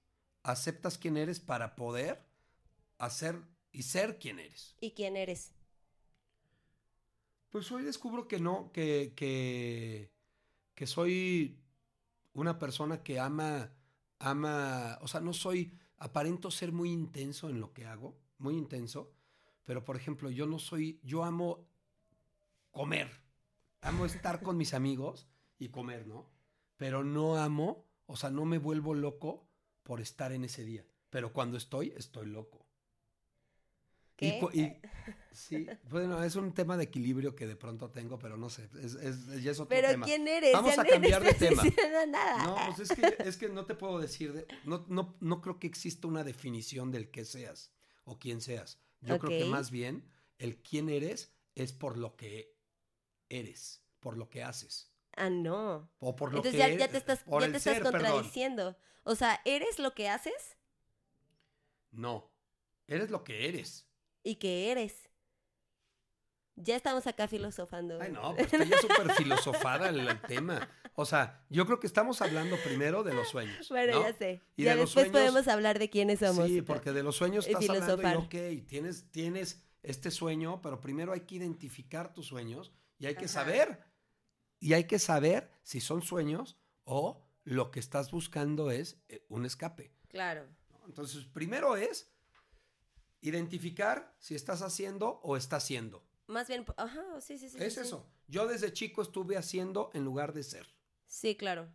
Aceptas 0.42 0.98
quién 0.98 1.18
eres 1.18 1.40
para 1.40 1.76
poder 1.76 2.26
hacer 2.98 3.40
y 3.72 3.84
ser 3.84 4.18
quien 4.18 4.40
eres. 4.40 4.76
¿Y 4.80 4.94
quién 4.94 5.16
eres? 5.18 5.52
Pues 7.52 7.70
hoy 7.70 7.84
descubro 7.84 8.30
que 8.30 8.40
no, 8.40 8.72
que, 8.72 9.12
que, 9.14 10.10
que 10.74 10.88
soy 10.88 11.60
una 12.34 12.58
persona 12.58 13.04
que 13.04 13.20
ama, 13.20 13.74
ama, 14.20 14.98
o 15.02 15.08
sea, 15.10 15.20
no 15.20 15.34
soy, 15.34 15.78
aparento 15.98 16.50
ser 16.50 16.72
muy 16.72 16.90
intenso 16.90 17.50
en 17.50 17.60
lo 17.60 17.74
que 17.74 17.86
hago, 17.86 18.16
muy 18.38 18.56
intenso, 18.56 19.12
pero 19.66 19.84
por 19.84 19.98
ejemplo, 19.98 20.30
yo 20.30 20.46
no 20.46 20.60
soy, 20.60 21.02
yo 21.04 21.26
amo 21.26 21.68
comer, 22.72 23.12
amo 23.82 24.06
estar 24.06 24.42
con 24.42 24.56
mis 24.56 24.74
amigos 24.74 25.28
y 25.60 25.68
comer, 25.68 26.08
¿no? 26.08 26.30
Pero 26.78 27.04
no 27.04 27.36
amo, 27.36 27.84
o 28.06 28.16
sea, 28.16 28.30
no 28.30 28.46
me 28.46 28.60
vuelvo 28.60 28.94
loco 28.94 29.46
por 29.84 30.00
estar 30.00 30.32
en 30.32 30.46
ese 30.46 30.64
día, 30.64 30.86
pero 31.10 31.34
cuando 31.34 31.58
estoy, 31.58 31.92
estoy 31.98 32.28
loco. 32.28 32.61
Y 34.22 34.28
y- 34.62 34.78
sí, 35.34 35.68
bueno, 35.90 36.24
es 36.24 36.36
un 36.36 36.54
tema 36.54 36.78
de 36.78 36.84
equilibrio 36.86 37.36
que 37.36 37.48
de 37.48 37.56
pronto 37.56 37.90
tengo, 37.90 38.20
pero 38.20 38.38
no 38.38 38.50
sé, 38.50 38.70
es, 38.82 38.94
es- 38.96 39.42
ya 39.44 39.52
es 39.52 39.60
otro 39.60 39.70
Pero 39.70 39.90
tema. 39.90 40.06
¿quién 40.06 40.28
eres? 40.28 40.54
Vamos 40.54 40.76
Ya 40.76 40.82
a 40.82 40.84
no 40.86 40.90
cambiar 40.90 41.24
de 41.24 41.34
tema. 41.34 41.64
nada. 42.08 42.44
No, 42.44 42.56
pues 42.76 42.90
es 42.92 42.98
que, 42.98 43.16
es 43.28 43.38
que 43.38 43.50
no 43.50 43.66
te 43.66 43.76
puedo 43.76 44.00
decir, 44.00 44.32
de- 44.34 44.48
no, 44.64 44.86
no, 44.88 45.18
no 45.20 45.42
creo 45.42 45.60
que 45.60 45.68
exista 45.68 46.08
una 46.08 46.24
definición 46.24 46.92
del 46.92 47.10
que 47.12 47.26
seas 47.26 47.72
o 48.06 48.20
quién 48.20 48.42
seas. 48.42 48.80
Yo 49.02 49.18
creo 49.20 49.40
que 49.40 49.46
más 49.46 49.72
bien 49.72 50.08
el 50.38 50.62
quién 50.62 50.88
eres 50.90 51.34
es 51.56 51.74
por 51.74 51.98
lo 51.98 52.16
que 52.16 52.56
eres, 53.30 53.82
por 54.00 54.16
lo 54.18 54.30
que 54.30 54.44
haces. 54.44 54.92
Ah, 55.16 55.30
no. 55.30 55.90
O 56.00 56.16
por 56.16 56.32
lo 56.32 56.38
Entonces 56.38 56.62
que 56.62 56.72
ya, 56.74 56.78
ya 56.86 56.88
te 56.88 56.98
estás, 56.98 57.26
ya 57.26 57.40
te 57.40 57.46
estás 57.58 57.64
ser, 57.64 57.84
perdón. 57.84 58.02
contradiciendo. 58.02 58.78
O 59.04 59.16
sea, 59.16 59.42
¿eres 59.46 59.80
lo 59.80 59.94
que 59.96 60.08
haces 60.10 60.58
No, 61.92 62.32
eres 62.88 63.10
lo 63.10 63.24
que 63.24 63.50
eres. 63.50 63.88
Y 64.24 64.36
que 64.36 64.72
eres? 64.72 65.10
Ya 66.56 66.76
estamos 66.76 67.08
acá 67.08 67.28
filosofando. 67.28 68.00
Ay, 68.02 68.12
no, 68.12 68.36
pues 68.36 68.54
está 68.54 68.64
ya 68.64 68.78
súper 68.80 69.12
filosofada 69.14 69.90
el, 69.90 70.08
el 70.08 70.22
tema. 70.22 70.70
O 70.96 71.06
sea, 71.06 71.44
yo 71.50 71.66
creo 71.66 71.80
que 71.80 71.88
estamos 71.88 72.22
hablando 72.22 72.58
primero 72.64 73.04
de 73.04 73.14
los 73.14 73.30
sueños. 73.30 73.70
Bueno, 73.70 73.94
¿no? 73.94 74.04
ya 74.04 74.14
sé. 74.14 74.42
Y 74.58 74.66
ya 74.66 74.72
de 74.72 74.76
los 74.82 74.90
después 74.94 75.08
sueños- 75.08 75.32
podemos 75.32 75.48
hablar 75.48 75.80
de 75.80 75.90
quiénes 75.90 76.20
somos. 76.20 76.48
Sí, 76.48 76.62
porque 76.62 76.92
de 76.92 77.02
los 77.04 77.16
sueños 77.16 77.48
estás 77.48 77.64
hablando 77.70 77.94
y 77.94 77.98
filosofar. 77.98 78.18
ok, 78.18 78.68
tienes, 78.68 79.10
tienes 79.12 79.64
este 79.82 80.12
sueño, 80.12 80.62
pero 80.62 80.80
primero 80.82 81.14
hay 81.14 81.22
que 81.22 81.36
identificar 81.36 82.14
tus 82.14 82.28
sueños 82.28 82.72
y 83.00 83.08
hay 83.08 83.16
que 83.16 83.26
Ajá. 83.26 83.34
saber, 83.34 83.84
y 84.60 84.74
hay 84.74 84.84
que 84.84 85.00
saber 85.00 85.50
si 85.64 85.80
son 85.80 86.04
sueños 86.04 86.60
o 86.84 87.26
lo 87.44 87.72
que 87.72 87.80
estás 87.80 88.12
buscando 88.12 88.70
es 88.70 89.02
eh, 89.08 89.26
un 89.30 89.46
escape. 89.46 89.96
Claro. 90.10 90.46
Entonces, 90.86 91.26
primero 91.26 91.76
es 91.78 92.12
identificar 93.22 94.14
si 94.20 94.36
estás 94.36 94.62
haciendo 94.62 95.20
o 95.24 95.38
estás 95.38 95.64
siendo. 95.64 96.04
Más 96.28 96.48
bien, 96.48 96.66
ajá, 96.78 97.22
sí, 97.22 97.38
sí, 97.38 97.50
sí. 97.50 97.58
es 97.58 97.74
sí, 97.74 97.80
sí. 97.82 97.88
eso. 97.88 98.08
Yo 98.28 98.48
desde 98.48 98.74
chico 98.74 99.02
estuve 99.02 99.38
haciendo 99.38 99.92
en 99.94 100.06
lugar 100.06 100.34
de 100.34 100.44
ser. 100.44 100.68
Sí, 101.08 101.36
claro. 101.36 101.68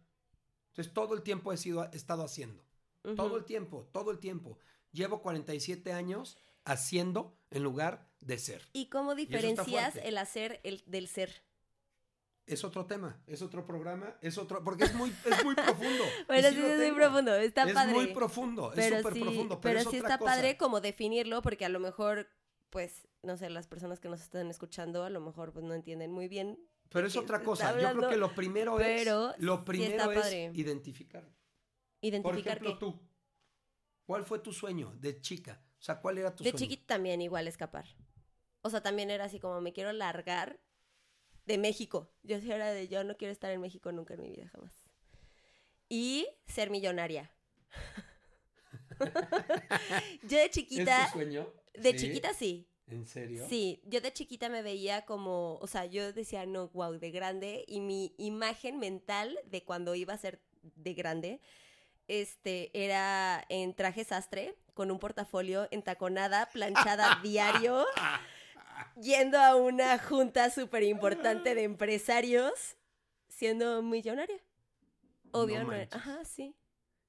Entonces, 0.69 0.93
todo 0.93 1.15
el 1.15 1.23
tiempo 1.23 1.53
he, 1.53 1.57
sido, 1.57 1.85
he 1.93 1.97
estado 1.97 2.25
haciendo. 2.25 2.65
Todo 3.15 3.37
el 3.37 3.45
tiempo, 3.45 3.88
todo 3.93 4.11
el 4.11 4.19
tiempo. 4.19 4.59
Llevo 4.91 5.23
47 5.23 5.93
años 5.93 6.38
haciendo 6.65 7.38
en 7.50 7.62
lugar 7.62 8.11
de 8.21 8.38
ser. 8.38 8.62
¿Y 8.73 8.87
cómo 8.87 9.12
está 9.12 9.38
diferencias 9.38 9.97
el 9.97 10.19
hacer 10.19 10.61
el, 10.65 10.83
del 10.87 11.07
ser? 11.07 11.46
Es 12.47 12.62
otro 12.62 12.87
tema, 12.87 13.21
es 13.26 13.43
otro 13.43 13.67
programa, 13.67 14.17
es 14.21 14.38
otro, 14.38 14.62
porque 14.62 14.85
es 14.85 14.95
muy, 14.95 15.11
es 15.25 15.45
muy 15.45 15.55
profundo. 15.57 16.05
Bueno, 16.29 16.49
sí 16.49 16.59
es 16.61 16.79
muy 16.79 16.93
profundo, 16.93 17.35
está 17.35 17.65
es 17.65 17.73
padre. 17.75 17.93
muy 17.93 18.07
profundo, 18.15 18.73
es 18.73 18.76
pero 18.76 18.97
súper 18.99 19.12
sí, 19.15 19.21
profundo, 19.21 19.61
pero, 19.61 19.61
pero, 19.61 19.79
es 19.81 19.83
sí 19.83 19.99
otra 19.99 19.99
está 20.15 20.19
cosa. 20.19 20.33
padre 20.33 20.57
como 20.57 20.81
definirlo, 20.81 21.43
porque 21.43 21.65
a 21.65 21.69
lo 21.69 21.81
mejor, 21.81 22.29
pues, 22.71 23.09
no 23.23 23.37
sé, 23.37 23.50
las 23.50 23.67
personas 23.67 23.99
que 23.99 24.09
nos 24.09 24.21
están 24.21 24.49
escuchando, 24.49 25.03
a 25.03 25.11
lo 25.11 25.21
mejor 25.21 25.53
pues 25.53 25.65
no 25.65 25.75
entienden 25.75 26.12
muy 26.12 26.29
bien. 26.29 26.57
Pero 26.88 27.09
es 27.09 27.17
otra 27.17 27.43
cosa. 27.43 27.79
Yo 27.81 27.99
creo 27.99 28.11
que 28.11 28.17
lo 28.17 28.33
primero 28.33 28.76
pero 28.76 29.35
es, 29.35 29.43
lo 29.43 29.65
primero 29.65 30.12
es 30.12 30.21
padre. 30.21 30.50
identificar. 30.55 31.25
Por 31.25 31.35
Identificar 32.00 32.59
ejemplo, 32.59 32.79
tú, 32.79 33.00
¿cuál 34.05 34.25
fue 34.25 34.38
tu 34.38 34.53
sueño 34.53 34.95
de 35.00 35.21
chica? 35.21 35.61
O 35.81 35.83
sea, 35.83 36.00
¿cuál 36.00 36.19
era 36.19 36.35
tu 36.35 36.45
de 36.45 36.50
sueño? 36.50 36.59
chiquita 36.65 36.95
también 36.95 37.21
igual 37.21 37.49
escapar. 37.49 37.87
O 38.62 38.71
sea, 38.71 38.83
también 38.83 39.11
era 39.11 39.25
así 39.25 39.41
como 39.41 39.61
me 39.61 39.73
quiero 39.73 39.93
largar 39.93 40.61
de 41.47 41.59
México. 41.59 42.11
Yo 42.23 42.41
sí 42.41 42.50
era 42.50 42.73
de 42.73 42.88
yo 42.88 43.05
no 43.05 43.17
quiero 43.17 43.33
estar 43.33 43.50
en 43.50 43.61
México 43.61 43.93
nunca 43.93 44.15
en 44.15 44.23
mi 44.23 44.31
vida 44.31 44.49
jamás. 44.49 44.73
Y 45.88 46.26
ser 46.47 46.71
millonaria. 46.71 47.31
yo 50.23 50.38
de 50.38 50.45
¿Es 50.45 50.50
chiquita, 50.50 51.07
tu 51.07 51.12
sueño? 51.19 51.53
de 51.75 51.91
Sí. 51.93 51.99
chiquita 51.99 52.35
sí. 52.35 52.69
¿En 52.88 53.07
serio? 53.07 53.47
Sí, 53.49 53.83
yo 53.85 54.00
de 54.00 54.12
chiquita 54.12 54.49
me 54.49 54.62
veía 54.62 55.05
como, 55.07 55.57
o 55.57 55.67
sea, 55.67 55.87
yo 55.87 56.12
decía, 56.12 56.47
no, 56.47 56.69
wow, 56.69 56.99
de 56.99 57.11
grande, 57.11 57.65
y 57.67 57.81
mi 57.81 58.15
imagen 58.17 58.79
mental 58.79 59.37
de 59.47 59.65
cuando 59.65 59.97
iba 59.97 60.15
a 60.15 60.19
ser 60.19 60.41
de 60.62 60.95
grande, 60.95 61.41
este, 62.07 62.71
era 62.73 63.45
en 63.49 63.75
traje 63.75 64.05
sastre, 64.05 64.55
con 64.75 64.93
un 64.93 65.00
portafolio 65.00 65.67
entaconada, 65.73 66.49
planchada 66.50 67.19
diario, 67.25 67.85
yendo 69.00 69.38
a 69.38 69.57
una 69.57 69.99
junta 69.99 70.50
súper 70.50 70.83
importante 70.83 71.55
de 71.55 71.62
empresarios, 71.65 72.76
siendo 73.29 73.83
millonaria. 73.83 74.41
Obvio, 75.33 75.65
No 75.65 75.73
ajá, 75.91 76.25
sí. 76.25 76.55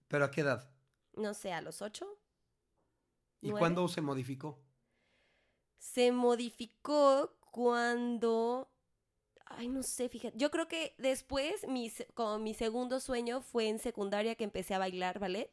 ¿Pero 0.08 0.25
a 0.25 0.32
qué 0.32 0.41
edad? 0.41 0.70
No 1.15 1.34
sé, 1.34 1.51
a 1.53 1.62
los 1.62 1.82
ocho. 1.82 2.08
¿Y 3.41 3.48
¿Nueve? 3.48 3.60
cuándo 3.60 3.88
se 3.88 4.01
modificó? 4.01 4.60
Se 5.79 6.12
modificó 6.12 7.36
cuando. 7.51 8.70
Ay, 9.46 9.70
no 9.70 9.82
sé, 9.84 10.10
fíjate. 10.10 10.38
Yo 10.38 10.51
creo 10.51 10.67
que 10.67 10.94
después, 10.98 11.67
mi, 11.67 11.91
como 12.13 12.39
mi 12.39 12.53
segundo 12.53 13.00
sueño 13.00 13.41
fue 13.41 13.70
en 13.70 13.79
secundaria 13.79 14.36
que 14.36 14.44
empecé 14.44 14.74
a 14.75 14.79
bailar 14.79 15.20
ballet. 15.20 15.51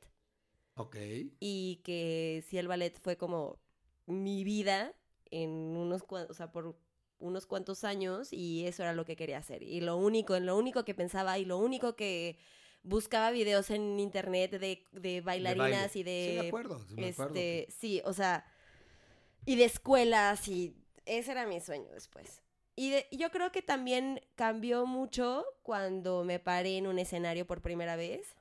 Ok. 0.76 0.96
Y 1.40 1.80
que 1.84 2.44
sí, 2.48 2.58
el 2.58 2.68
ballet 2.68 2.98
fue 3.00 3.16
como 3.16 3.58
mi 4.06 4.44
vida 4.44 4.94
en 5.30 5.76
unos 5.76 6.02
cuantos, 6.02 6.30
o 6.30 6.34
sea, 6.34 6.52
por 6.52 6.76
unos 7.18 7.46
cuantos 7.46 7.84
años 7.84 8.32
y 8.32 8.66
eso 8.66 8.82
era 8.82 8.92
lo 8.92 9.04
que 9.04 9.16
quería 9.16 9.38
hacer. 9.38 9.62
Y 9.62 9.80
lo 9.80 9.96
único, 9.96 10.34
en 10.36 10.46
lo 10.46 10.56
único 10.56 10.84
que 10.84 10.94
pensaba 10.94 11.38
y 11.38 11.44
lo 11.44 11.58
único 11.58 11.96
que 11.96 12.38
buscaba 12.82 13.30
videos 13.30 13.70
en 13.70 13.98
internet 14.00 14.52
de, 14.58 14.84
de 14.92 15.20
bailarinas 15.20 15.96
y 15.96 16.02
de... 16.02 16.26
Sí, 16.28 16.34
de 16.34 16.48
acuerdo, 16.48 16.78
sí, 16.88 16.96
me 16.96 17.06
acuerdo. 17.08 17.34
Este, 17.34 17.68
sí, 17.70 18.02
o 18.04 18.12
sea, 18.12 18.44
y 19.46 19.56
de 19.56 19.64
escuelas 19.64 20.48
y 20.48 20.74
ese 21.06 21.32
era 21.32 21.46
mi 21.46 21.60
sueño 21.60 21.90
después. 21.92 22.40
Y 22.76 22.90
de- 22.90 23.06
y 23.10 23.18
yo 23.18 23.30
creo 23.30 23.52
que 23.52 23.62
también 23.62 24.20
cambió 24.34 24.86
mucho 24.86 25.44
cuando 25.62 26.24
me 26.24 26.38
paré 26.40 26.78
en 26.78 26.86
un 26.86 26.98
escenario 26.98 27.46
por 27.46 27.62
primera 27.62 27.96
vez. 27.96 28.34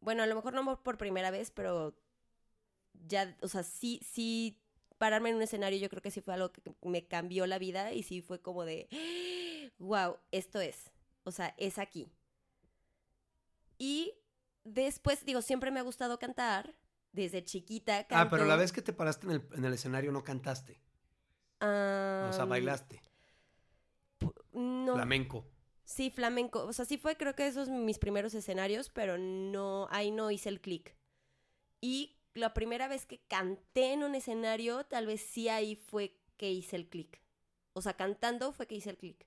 Bueno, 0.00 0.22
a 0.22 0.26
lo 0.26 0.34
mejor 0.34 0.54
no 0.54 0.82
por 0.82 0.96
primera 0.98 1.30
vez, 1.30 1.50
pero 1.50 1.94
ya, 3.08 3.36
o 3.42 3.48
sea, 3.48 3.62
sí, 3.62 4.00
sí, 4.04 4.58
pararme 4.98 5.30
en 5.30 5.36
un 5.36 5.42
escenario 5.42 5.78
yo 5.78 5.88
creo 5.88 6.02
que 6.02 6.10
sí 6.10 6.20
fue 6.20 6.34
algo 6.34 6.52
que 6.52 6.62
me 6.82 7.06
cambió 7.06 7.46
la 7.46 7.58
vida 7.58 7.92
y 7.92 8.02
sí 8.02 8.22
fue 8.22 8.40
como 8.40 8.64
de, 8.64 8.88
wow, 9.78 10.16
esto 10.30 10.60
es, 10.60 10.90
o 11.24 11.30
sea, 11.30 11.54
es 11.58 11.78
aquí. 11.78 12.10
Y 13.78 14.14
después, 14.64 15.24
digo, 15.24 15.42
siempre 15.42 15.70
me 15.70 15.80
ha 15.80 15.82
gustado 15.82 16.18
cantar, 16.18 16.74
desde 17.12 17.42
chiquita 17.44 18.06
canto. 18.06 18.16
Ah, 18.16 18.30
pero 18.30 18.44
la 18.44 18.56
vez 18.56 18.72
que 18.72 18.82
te 18.82 18.92
paraste 18.92 19.26
en 19.26 19.32
el, 19.32 19.48
en 19.54 19.64
el 19.64 19.72
escenario 19.72 20.12
no 20.12 20.22
cantaste. 20.22 20.80
o 21.60 22.32
sea, 22.32 22.44
bailaste. 22.46 23.00
No. 24.52 24.94
Flamenco. 24.94 25.46
Sí, 25.84 26.10
flamenco. 26.10 26.64
O 26.64 26.72
sea, 26.72 26.84
sí 26.84 26.98
fue 26.98 27.16
creo 27.16 27.34
que 27.34 27.46
esos 27.46 27.68
mis 27.68 27.98
primeros 27.98 28.34
escenarios, 28.34 28.90
pero 28.90 29.18
no, 29.18 29.88
ahí 29.90 30.10
no 30.10 30.30
hice 30.30 30.48
el 30.48 30.60
clic. 30.60 30.96
Y 31.80 32.15
la 32.36 32.54
primera 32.54 32.86
vez 32.88 33.06
que 33.06 33.20
canté 33.26 33.92
en 33.92 34.02
un 34.04 34.14
escenario, 34.14 34.84
tal 34.84 35.06
vez 35.06 35.20
sí 35.22 35.48
ahí 35.48 35.74
fue 35.76 36.16
que 36.36 36.50
hice 36.50 36.76
el 36.76 36.88
clic. 36.88 37.20
O 37.72 37.82
sea, 37.82 37.94
cantando 37.96 38.52
fue 38.52 38.66
que 38.66 38.74
hice 38.76 38.90
el 38.90 38.96
clic. 38.98 39.26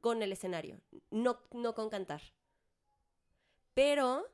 Con 0.00 0.22
el 0.22 0.32
escenario. 0.32 0.80
No, 1.10 1.40
no 1.52 1.74
con 1.74 1.88
cantar. 1.88 2.22
Pero, 3.74 4.26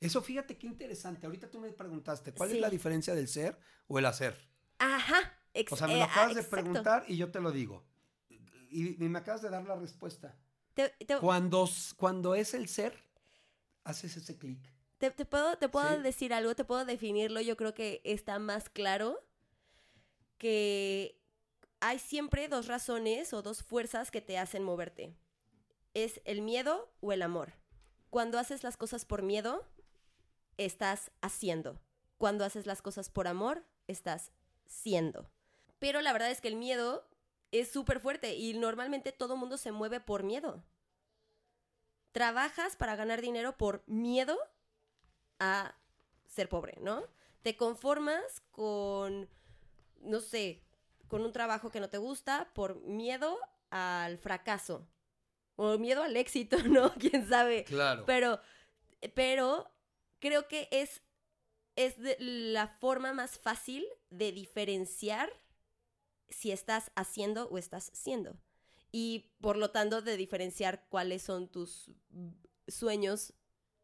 Eso 0.00 0.20
fíjate 0.22 0.58
qué 0.58 0.66
interesante. 0.66 1.26
Ahorita 1.26 1.50
tú 1.50 1.58
me 1.60 1.70
preguntaste, 1.72 2.32
¿cuál 2.32 2.50
Sí. 2.50 2.56
es 2.56 2.60
la 2.60 2.70
diferencia 2.70 3.14
del 3.14 3.28
ser 3.28 3.58
o 3.88 3.98
el 3.98 4.06
hacer? 4.06 4.36
ajá. 4.78 5.32
ex- 5.54 5.72
O 5.72 5.76
sea, 5.76 5.86
me 5.86 5.94
eh, 5.94 5.98
lo 5.98 6.02
ah, 6.04 6.06
acabas 6.10 6.34
de 6.34 6.42
preguntar 6.42 7.04
y 7.08 7.16
yo 7.16 7.30
te 7.30 7.40
lo 7.40 7.50
digo. 7.50 7.84
Y, 8.68 9.02
y 9.02 9.08
me 9.08 9.18
acabas 9.20 9.40
de 9.42 9.48
dar 9.48 9.64
la 9.64 9.74
respuesta. 9.76 10.36
Te, 10.74 10.90
te- 10.90 11.16
Cuando, 11.18 11.66
cuando 11.96 12.34
es 12.34 12.52
el 12.52 12.68
ser, 12.68 12.94
haces 13.84 14.16
ese 14.18 14.36
clic. 14.36 14.60
Te, 14.98 15.10
te 15.10 15.24
puedo, 15.24 15.58
te 15.58 15.68
puedo 15.68 15.96
Sí. 15.96 16.02
decir 16.02 16.32
algo, 16.32 16.54
te 16.54 16.64
puedo 16.64 16.84
definirlo, 16.84 17.40
yo 17.40 17.56
creo 17.56 17.74
que 17.74 18.00
está 18.04 18.38
más 18.38 18.68
claro 18.70 19.22
que 20.38 21.18
hay 21.80 21.98
siempre 21.98 22.48
dos 22.48 22.66
razones 22.66 23.32
o 23.32 23.42
dos 23.42 23.62
fuerzas 23.62 24.10
que 24.10 24.20
te 24.20 24.38
hacen 24.38 24.62
moverte. 24.62 25.14
Es 25.94 26.20
el 26.24 26.42
miedo 26.42 26.90
o 27.00 27.12
el 27.12 27.22
amor. 27.22 27.52
Cuando 28.10 28.38
haces 28.38 28.62
las 28.62 28.76
cosas 28.76 29.04
por 29.04 29.22
miedo, 29.22 29.66
estás 30.56 31.10
haciendo. 31.20 31.78
Cuando 32.18 32.44
haces 32.44 32.66
las 32.66 32.80
cosas 32.82 33.10
por 33.10 33.28
amor, 33.28 33.64
estás 33.88 34.32
siendo. 34.66 35.30
Pero 35.78 36.00
la 36.00 36.12
verdad 36.12 36.30
es 36.30 36.40
que 36.40 36.48
el 36.48 36.56
miedo 36.56 37.06
es 37.52 37.70
súper 37.70 38.00
fuerte 38.00 38.34
y 38.34 38.54
normalmente 38.54 39.12
todo 39.12 39.36
mundo 39.36 39.58
se 39.58 39.72
mueve 39.72 40.00
por 40.00 40.22
miedo. 40.22 40.62
Trabajas 42.12 42.76
para 42.76 42.96
ganar 42.96 43.20
dinero 43.20 43.56
por 43.58 43.82
miedo 43.86 44.38
a 45.38 45.74
ser 46.26 46.48
pobre, 46.48 46.78
¿no? 46.80 47.02
Te 47.42 47.56
conformas 47.56 48.40
con, 48.50 49.28
no 50.00 50.20
sé, 50.20 50.62
con 51.08 51.22
un 51.22 51.32
trabajo 51.32 51.70
que 51.70 51.80
no 51.80 51.88
te 51.88 51.98
gusta 51.98 52.50
por 52.54 52.80
miedo 52.80 53.38
al 53.70 54.18
fracaso 54.18 54.86
o 55.56 55.78
miedo 55.78 56.02
al 56.02 56.16
éxito, 56.16 56.56
¿no? 56.68 56.92
¿Quién 56.94 57.28
sabe? 57.28 57.64
Claro. 57.64 58.04
Pero, 58.06 58.40
pero 59.14 59.70
creo 60.18 60.48
que 60.48 60.68
es, 60.70 61.02
es 61.76 61.98
de- 61.98 62.16
la 62.18 62.68
forma 62.68 63.12
más 63.12 63.38
fácil 63.38 63.86
de 64.10 64.32
diferenciar 64.32 65.30
si 66.28 66.50
estás 66.50 66.90
haciendo 66.96 67.48
o 67.48 67.58
estás 67.58 67.90
siendo. 67.94 68.36
Y 68.90 69.30
por 69.40 69.56
lo 69.56 69.70
tanto 69.70 70.02
de 70.02 70.16
diferenciar 70.16 70.86
cuáles 70.88 71.22
son 71.22 71.48
tus 71.48 71.90
sueños 72.66 73.32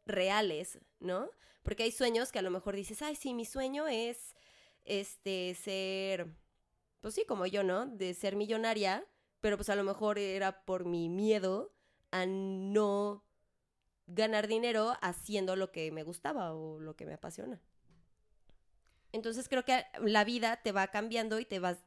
reales, 0.07 0.79
¿no? 1.03 1.31
Porque 1.62 1.85
hay 1.85 1.93
sueños 1.93 2.33
que 2.33 2.38
a 2.38 2.43
lo 2.43 2.51
mejor 2.51 2.75
dices, 2.75 3.03
ay, 3.03 3.17
sí, 3.17 3.35
mi 3.35 3.45
sueño 3.45 3.87
es 3.88 4.35
este 4.85 5.55
ser, 5.55 6.35
pues 7.01 7.15
sí, 7.15 7.25
como 7.27 7.47
yo, 7.47 7.62
¿no? 7.62 7.87
De 7.87 8.15
ser 8.15 8.37
millonaria, 8.37 9.05
pero 9.41 9.57
pues 9.57 9.69
a 9.69 9.77
lo 9.77 9.85
mejor 9.85 10.19
era 10.19 10.65
por 10.65 10.85
mi 10.85 11.09
miedo 11.09 11.75
a 12.11 12.27
no 12.27 13.25
ganar 14.07 14.47
dinero 14.47 14.97
haciendo 15.01 15.57
lo 15.57 15.73
que 15.73 15.91
me 15.93 16.03
gustaba 16.03 16.55
o 16.55 16.81
lo 16.81 16.97
que 16.97 17.07
me 17.07 17.15
apasiona. 17.15 17.61
Entonces 19.12 19.49
creo 19.49 19.65
que 19.65 19.85
la 20.01 20.25
vida 20.25 20.61
te 20.62 20.73
va 20.73 20.88
cambiando 20.88 21.38
y 21.38 21.45
te 21.45 21.59
vas, 21.59 21.79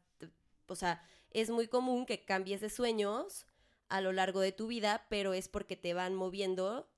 o 0.68 0.76
sea, 0.76 1.04
es 1.32 1.50
muy 1.50 1.68
común 1.68 2.06
que 2.06 2.24
cambies 2.24 2.62
de 2.62 2.70
sueños 2.70 3.46
a 3.90 4.02
lo 4.02 4.12
largo 4.12 4.40
de 4.40 4.52
tu 4.52 4.68
vida, 4.68 5.06
pero 5.10 5.34
es 5.34 5.48
porque 5.48 5.76
te 5.76 5.94
van 5.94 6.16
moviendo 6.16 6.90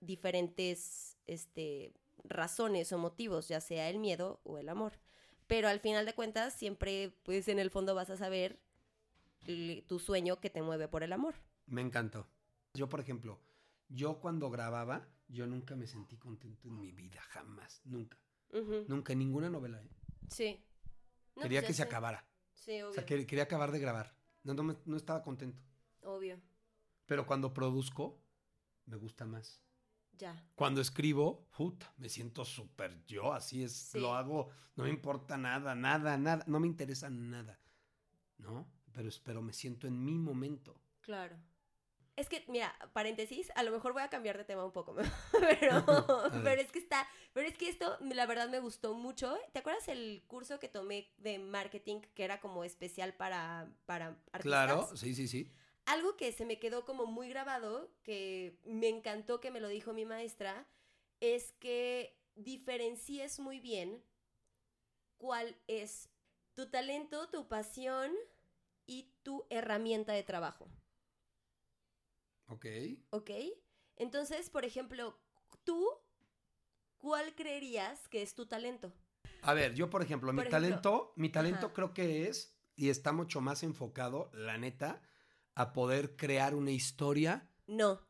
diferentes 0.00 1.16
este, 1.26 1.92
razones 2.24 2.92
o 2.92 2.98
motivos, 2.98 3.48
ya 3.48 3.60
sea 3.60 3.88
el 3.90 3.98
miedo 3.98 4.40
o 4.44 4.58
el 4.58 4.68
amor. 4.68 4.92
Pero 5.46 5.68
al 5.68 5.80
final 5.80 6.06
de 6.06 6.14
cuentas, 6.14 6.54
siempre, 6.54 7.16
pues 7.22 7.46
en 7.48 7.58
el 7.58 7.70
fondo 7.70 7.94
vas 7.94 8.10
a 8.10 8.16
saber 8.16 8.58
tu 9.86 9.98
sueño 10.00 10.40
que 10.40 10.50
te 10.50 10.60
mueve 10.62 10.88
por 10.88 11.02
el 11.04 11.12
amor. 11.12 11.34
Me 11.66 11.80
encantó. 11.80 12.26
Yo, 12.74 12.88
por 12.88 12.98
ejemplo, 13.00 13.40
yo 13.88 14.18
cuando 14.20 14.50
grababa, 14.50 15.08
yo 15.28 15.46
nunca 15.46 15.76
me 15.76 15.86
sentí 15.86 16.16
contento 16.16 16.66
en 16.68 16.78
mi 16.80 16.90
vida, 16.92 17.20
jamás, 17.28 17.80
nunca. 17.84 18.18
Nunca, 18.88 19.12
en 19.12 19.18
ninguna 19.20 19.48
novela. 19.50 19.80
¿eh? 19.82 19.88
Sí. 20.28 20.60
No, 21.36 21.42
quería 21.42 21.60
pues 21.60 21.68
que 21.68 21.74
se 21.74 21.82
acabara. 21.82 22.26
Sí, 22.54 22.72
obvio. 22.82 22.90
O 22.90 22.92
sea, 22.94 23.04
que- 23.06 23.26
quería 23.26 23.44
acabar 23.44 23.70
de 23.70 23.78
grabar. 23.78 24.16
No, 24.42 24.54
no, 24.54 24.62
me- 24.62 24.76
no 24.84 24.96
estaba 24.96 25.22
contento. 25.22 25.60
Obvio. 26.02 26.40
Pero 27.06 27.26
cuando 27.26 27.52
produzco, 27.52 28.18
me 28.86 28.96
gusta 28.96 29.26
más. 29.26 29.60
Ya. 30.18 30.34
Cuando 30.54 30.80
escribo, 30.80 31.46
puta, 31.56 31.92
me 31.98 32.08
siento 32.08 32.44
súper 32.44 33.04
yo, 33.06 33.32
así 33.32 33.62
es, 33.62 33.72
Sí. 33.72 33.98
lo 34.00 34.14
hago, 34.14 34.50
no 34.76 34.84
me 34.84 34.90
importa 34.90 35.36
nada, 35.36 35.74
nada, 35.74 36.16
nada, 36.16 36.44
no 36.46 36.58
me 36.60 36.66
interesa 36.66 37.10
nada, 37.10 37.58
¿no? 38.38 38.66
Pero, 38.92 39.10
pero 39.24 39.42
me 39.42 39.52
siento 39.52 39.86
en 39.86 40.02
mi 40.04 40.16
momento. 40.18 40.80
Claro. 41.02 41.36
Es 42.16 42.30
que, 42.30 42.42
mira, 42.48 42.74
paréntesis, 42.94 43.52
a 43.56 43.62
lo 43.62 43.70
mejor 43.70 43.92
voy 43.92 44.00
a 44.00 44.08
cambiar 44.08 44.38
de 44.38 44.44
tema 44.44 44.64
un 44.64 44.72
poco, 44.72 44.96
pero, 45.60 45.84
pero 46.44 46.60
es 46.62 46.72
que 46.72 46.78
está, 46.78 47.06
pero 47.34 47.46
es 47.46 47.58
que 47.58 47.68
esto, 47.68 47.98
la 48.00 48.24
verdad, 48.24 48.48
me 48.48 48.58
gustó 48.58 48.94
mucho. 48.94 49.36
¿Te 49.52 49.58
acuerdas 49.58 49.86
el 49.88 50.24
curso 50.26 50.58
que 50.58 50.68
tomé 50.68 51.12
de 51.18 51.38
marketing 51.38 52.00
que 52.14 52.24
era 52.24 52.40
como 52.40 52.64
especial 52.64 53.12
para, 53.12 53.70
para 53.84 54.06
artistas? 54.32 54.40
Claro, 54.42 54.96
sí, 54.96 55.14
sí, 55.14 55.28
sí. 55.28 55.52
Algo 55.86 56.16
que 56.16 56.32
se 56.32 56.44
me 56.44 56.58
quedó 56.58 56.84
como 56.84 57.06
muy 57.06 57.28
grabado, 57.28 57.90
que 58.02 58.58
me 58.64 58.88
encantó 58.88 59.40
que 59.40 59.50
me 59.50 59.60
lo 59.60 59.68
dijo 59.68 59.92
mi 59.92 60.04
maestra, 60.04 60.66
es 61.20 61.52
que 61.52 62.18
diferencies 62.34 63.38
muy 63.38 63.60
bien 63.60 64.02
cuál 65.16 65.56
es 65.66 66.10
tu 66.54 66.70
talento, 66.70 67.28
tu 67.28 67.48
pasión 67.48 68.12
y 68.86 69.12
tu 69.22 69.46
herramienta 69.50 70.12
de 70.12 70.22
trabajo. 70.22 70.68
Ok. 72.48 72.66
¿Ok? 73.10 73.30
Entonces, 73.96 74.50
por 74.50 74.64
ejemplo, 74.64 75.18
tú, 75.64 75.88
¿cuál 76.98 77.34
creerías 77.34 78.08
que 78.08 78.22
es 78.22 78.34
tu 78.34 78.46
talento? 78.46 78.92
A 79.42 79.54
ver, 79.54 79.74
yo 79.74 79.90
por 79.90 80.02
ejemplo, 80.02 80.32
mi 80.32 80.40
ejemplo, 80.40 80.60
talento, 80.60 81.12
mi 81.16 81.30
talento 81.30 81.66
ajá. 81.66 81.74
creo 81.74 81.94
que 81.94 82.28
es, 82.28 82.58
y 82.74 82.90
está 82.90 83.12
mucho 83.12 83.40
más 83.40 83.62
enfocado, 83.62 84.30
la 84.32 84.58
neta, 84.58 85.02
a 85.56 85.72
poder 85.72 86.16
crear 86.16 86.54
una 86.54 86.70
historia. 86.70 87.50
No. 87.66 88.06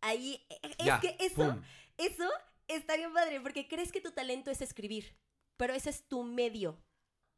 Ahí, 0.00 0.46
e- 0.48 0.60
es 0.78 0.86
ya, 0.86 1.00
que 1.00 1.16
eso, 1.20 1.36
pum. 1.36 1.62
eso 1.98 2.28
está 2.68 2.96
bien 2.96 3.12
padre 3.12 3.40
porque 3.40 3.68
crees 3.68 3.92
que 3.92 4.00
tu 4.00 4.12
talento 4.12 4.50
es 4.50 4.62
escribir, 4.62 5.18
pero 5.56 5.74
ese 5.74 5.90
es 5.90 6.08
tu 6.08 6.22
medio. 6.22 6.82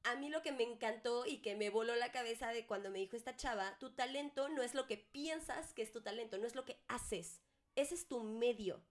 A 0.04 0.14
mí 0.14 0.28
lo 0.28 0.42
que 0.42 0.52
me 0.52 0.62
encantó 0.62 1.26
y 1.26 1.38
que 1.38 1.56
me 1.56 1.70
voló 1.70 1.96
la 1.96 2.12
cabeza 2.12 2.48
de 2.50 2.66
cuando 2.66 2.90
me 2.90 2.98
dijo 3.00 3.16
esta 3.16 3.34
chava, 3.34 3.76
tu 3.78 3.94
talento 3.94 4.48
no 4.48 4.62
es 4.62 4.74
lo 4.74 4.86
que 4.86 4.98
piensas 4.98 5.72
que 5.72 5.82
es 5.82 5.90
tu 5.90 6.02
talento, 6.02 6.38
no 6.38 6.46
es 6.46 6.54
lo 6.54 6.64
que 6.64 6.80
haces. 6.86 7.42
Ese 7.74 7.94
es 7.94 8.06
tu 8.06 8.22
medio. 8.22 8.84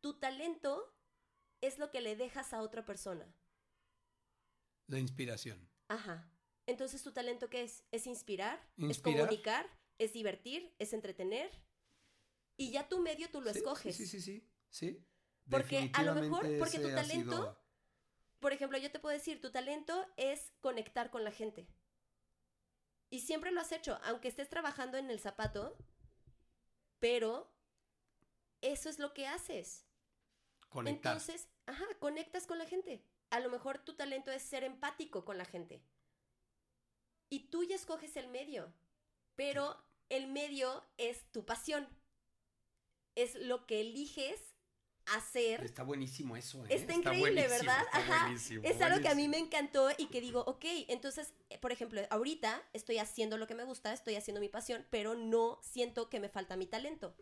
Tu 0.00 0.18
talento 0.20 0.94
es 1.60 1.78
lo 1.78 1.90
que 1.90 2.00
le 2.00 2.14
dejas 2.14 2.52
a 2.52 2.62
otra 2.62 2.84
persona. 2.84 3.34
La 4.86 4.98
inspiración. 4.98 5.68
Ajá. 5.88 6.30
Entonces, 6.68 7.02
¿tu 7.02 7.12
talento 7.12 7.48
qué 7.48 7.62
es? 7.62 7.82
Es 7.90 8.06
inspirar, 8.06 8.60
Inspirar. 8.76 8.90
es 8.90 9.00
comunicar, 9.26 9.66
es 9.98 10.12
divertir, 10.12 10.74
es 10.78 10.92
entretener. 10.92 11.50
Y 12.56 12.70
ya 12.72 12.88
tu 12.88 13.00
medio 13.00 13.30
tú 13.30 13.40
lo 13.40 13.50
Sí, 13.52 13.58
escoges. 13.58 13.96
Sí, 13.96 14.06
sí, 14.06 14.20
sí, 14.20 14.46
sí. 14.68 15.04
Porque 15.50 15.90
a 15.94 16.02
lo 16.02 16.14
mejor, 16.14 16.46
porque 16.58 16.78
tu 16.78 16.88
talento- 16.94 17.30
sido- 17.36 17.58
Por 18.38 18.52
ejemplo, 18.52 18.78
yo 18.78 18.92
te 18.92 19.00
puedo 19.00 19.12
decir, 19.16 19.40
tu 19.40 19.50
talento 19.50 20.06
es 20.16 20.52
conectar 20.60 21.10
con 21.10 21.24
la 21.24 21.32
gente. 21.32 21.66
Y 23.10 23.20
siempre 23.20 23.50
lo 23.50 23.60
has 23.62 23.72
hecho, 23.72 23.98
aunque 24.04 24.28
estés 24.28 24.48
trabajando 24.50 24.96
en 24.98 25.10
el 25.10 25.18
zapato, 25.18 25.76
pero 27.00 27.50
eso 28.60 28.88
es 28.90 28.98
lo 28.98 29.14
que 29.14 29.26
haces. 29.26 29.86
conectar. 30.68 31.14
Entonces, 31.16 31.48
ajá, 31.64 31.86
conectas 31.98 32.46
con 32.46 32.58
la 32.58 32.66
gente. 32.66 33.02
A 33.30 33.40
lo 33.40 33.48
mejor 33.48 33.78
tu 33.78 33.94
talento 33.96 34.30
es 34.30 34.42
ser 34.42 34.64
empático 34.64 35.24
con 35.24 35.38
la 35.38 35.46
gente. 35.46 35.82
Y 37.30 37.50
tú 37.50 37.64
ya 37.64 37.76
escoges 37.76 38.16
el 38.16 38.28
medio, 38.28 38.72
pero 39.36 39.76
el 40.08 40.28
medio 40.28 40.84
es 40.96 41.30
tu 41.32 41.44
pasión. 41.44 41.88
Es 43.14 43.34
lo 43.34 43.66
que 43.66 43.80
eliges 43.80 44.40
hacer. 45.06 45.64
Está 45.64 45.82
buenísimo 45.82 46.36
eso, 46.36 46.64
¿eh? 46.66 46.68
Está 46.70 46.94
increíble, 46.94 47.48
¿verdad? 47.48 47.82
está 47.84 47.98
Ajá. 47.98 48.24
buenísimo, 48.24 48.62
Es 48.64 48.80
algo 48.80 49.00
que 49.00 49.08
a 49.08 49.14
mí 49.14 49.28
me 49.28 49.38
encantó 49.38 49.88
y 49.96 50.06
que 50.06 50.20
digo, 50.20 50.40
ok, 50.46 50.64
entonces, 50.88 51.32
eh, 51.50 51.58
por 51.58 51.72
ejemplo, 51.72 52.00
ahorita 52.10 52.62
estoy 52.72 52.98
haciendo 52.98 53.36
lo 53.38 53.46
que 53.46 53.54
me 53.54 53.64
gusta, 53.64 53.92
estoy 53.92 54.16
haciendo 54.16 54.40
mi 54.40 54.48
pasión, 54.48 54.86
pero 54.90 55.14
no 55.14 55.58
siento 55.62 56.08
que 56.08 56.20
me 56.20 56.28
falta 56.28 56.56
mi 56.56 56.66
talento. 56.66 57.14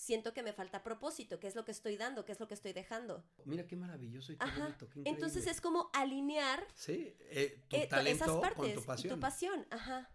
Siento 0.00 0.32
que 0.32 0.42
me 0.42 0.54
falta 0.54 0.82
propósito, 0.82 1.38
qué 1.38 1.46
es 1.46 1.54
lo 1.54 1.66
que 1.66 1.72
estoy 1.72 1.98
dando, 1.98 2.24
qué 2.24 2.32
es 2.32 2.40
lo 2.40 2.48
que 2.48 2.54
estoy 2.54 2.72
dejando. 2.72 3.22
Mira 3.44 3.66
qué 3.66 3.76
maravilloso 3.76 4.32
y 4.32 4.38
qué 4.38 4.44
Ajá. 4.46 4.62
bonito, 4.64 4.88
qué. 4.88 5.02
Entonces 5.04 5.46
es 5.46 5.60
como 5.60 5.90
alinear 5.92 6.66
Sí, 6.74 7.14
eh, 7.20 7.62
tu 7.68 7.76
eh, 7.76 7.82
to- 7.82 7.88
talento 7.90 8.24
esas 8.24 8.36
partes 8.38 8.56
con 8.56 8.72
tu 8.74 8.82
pasión. 8.82 9.14
tu 9.14 9.20
pasión. 9.20 9.66
Ajá. 9.70 10.10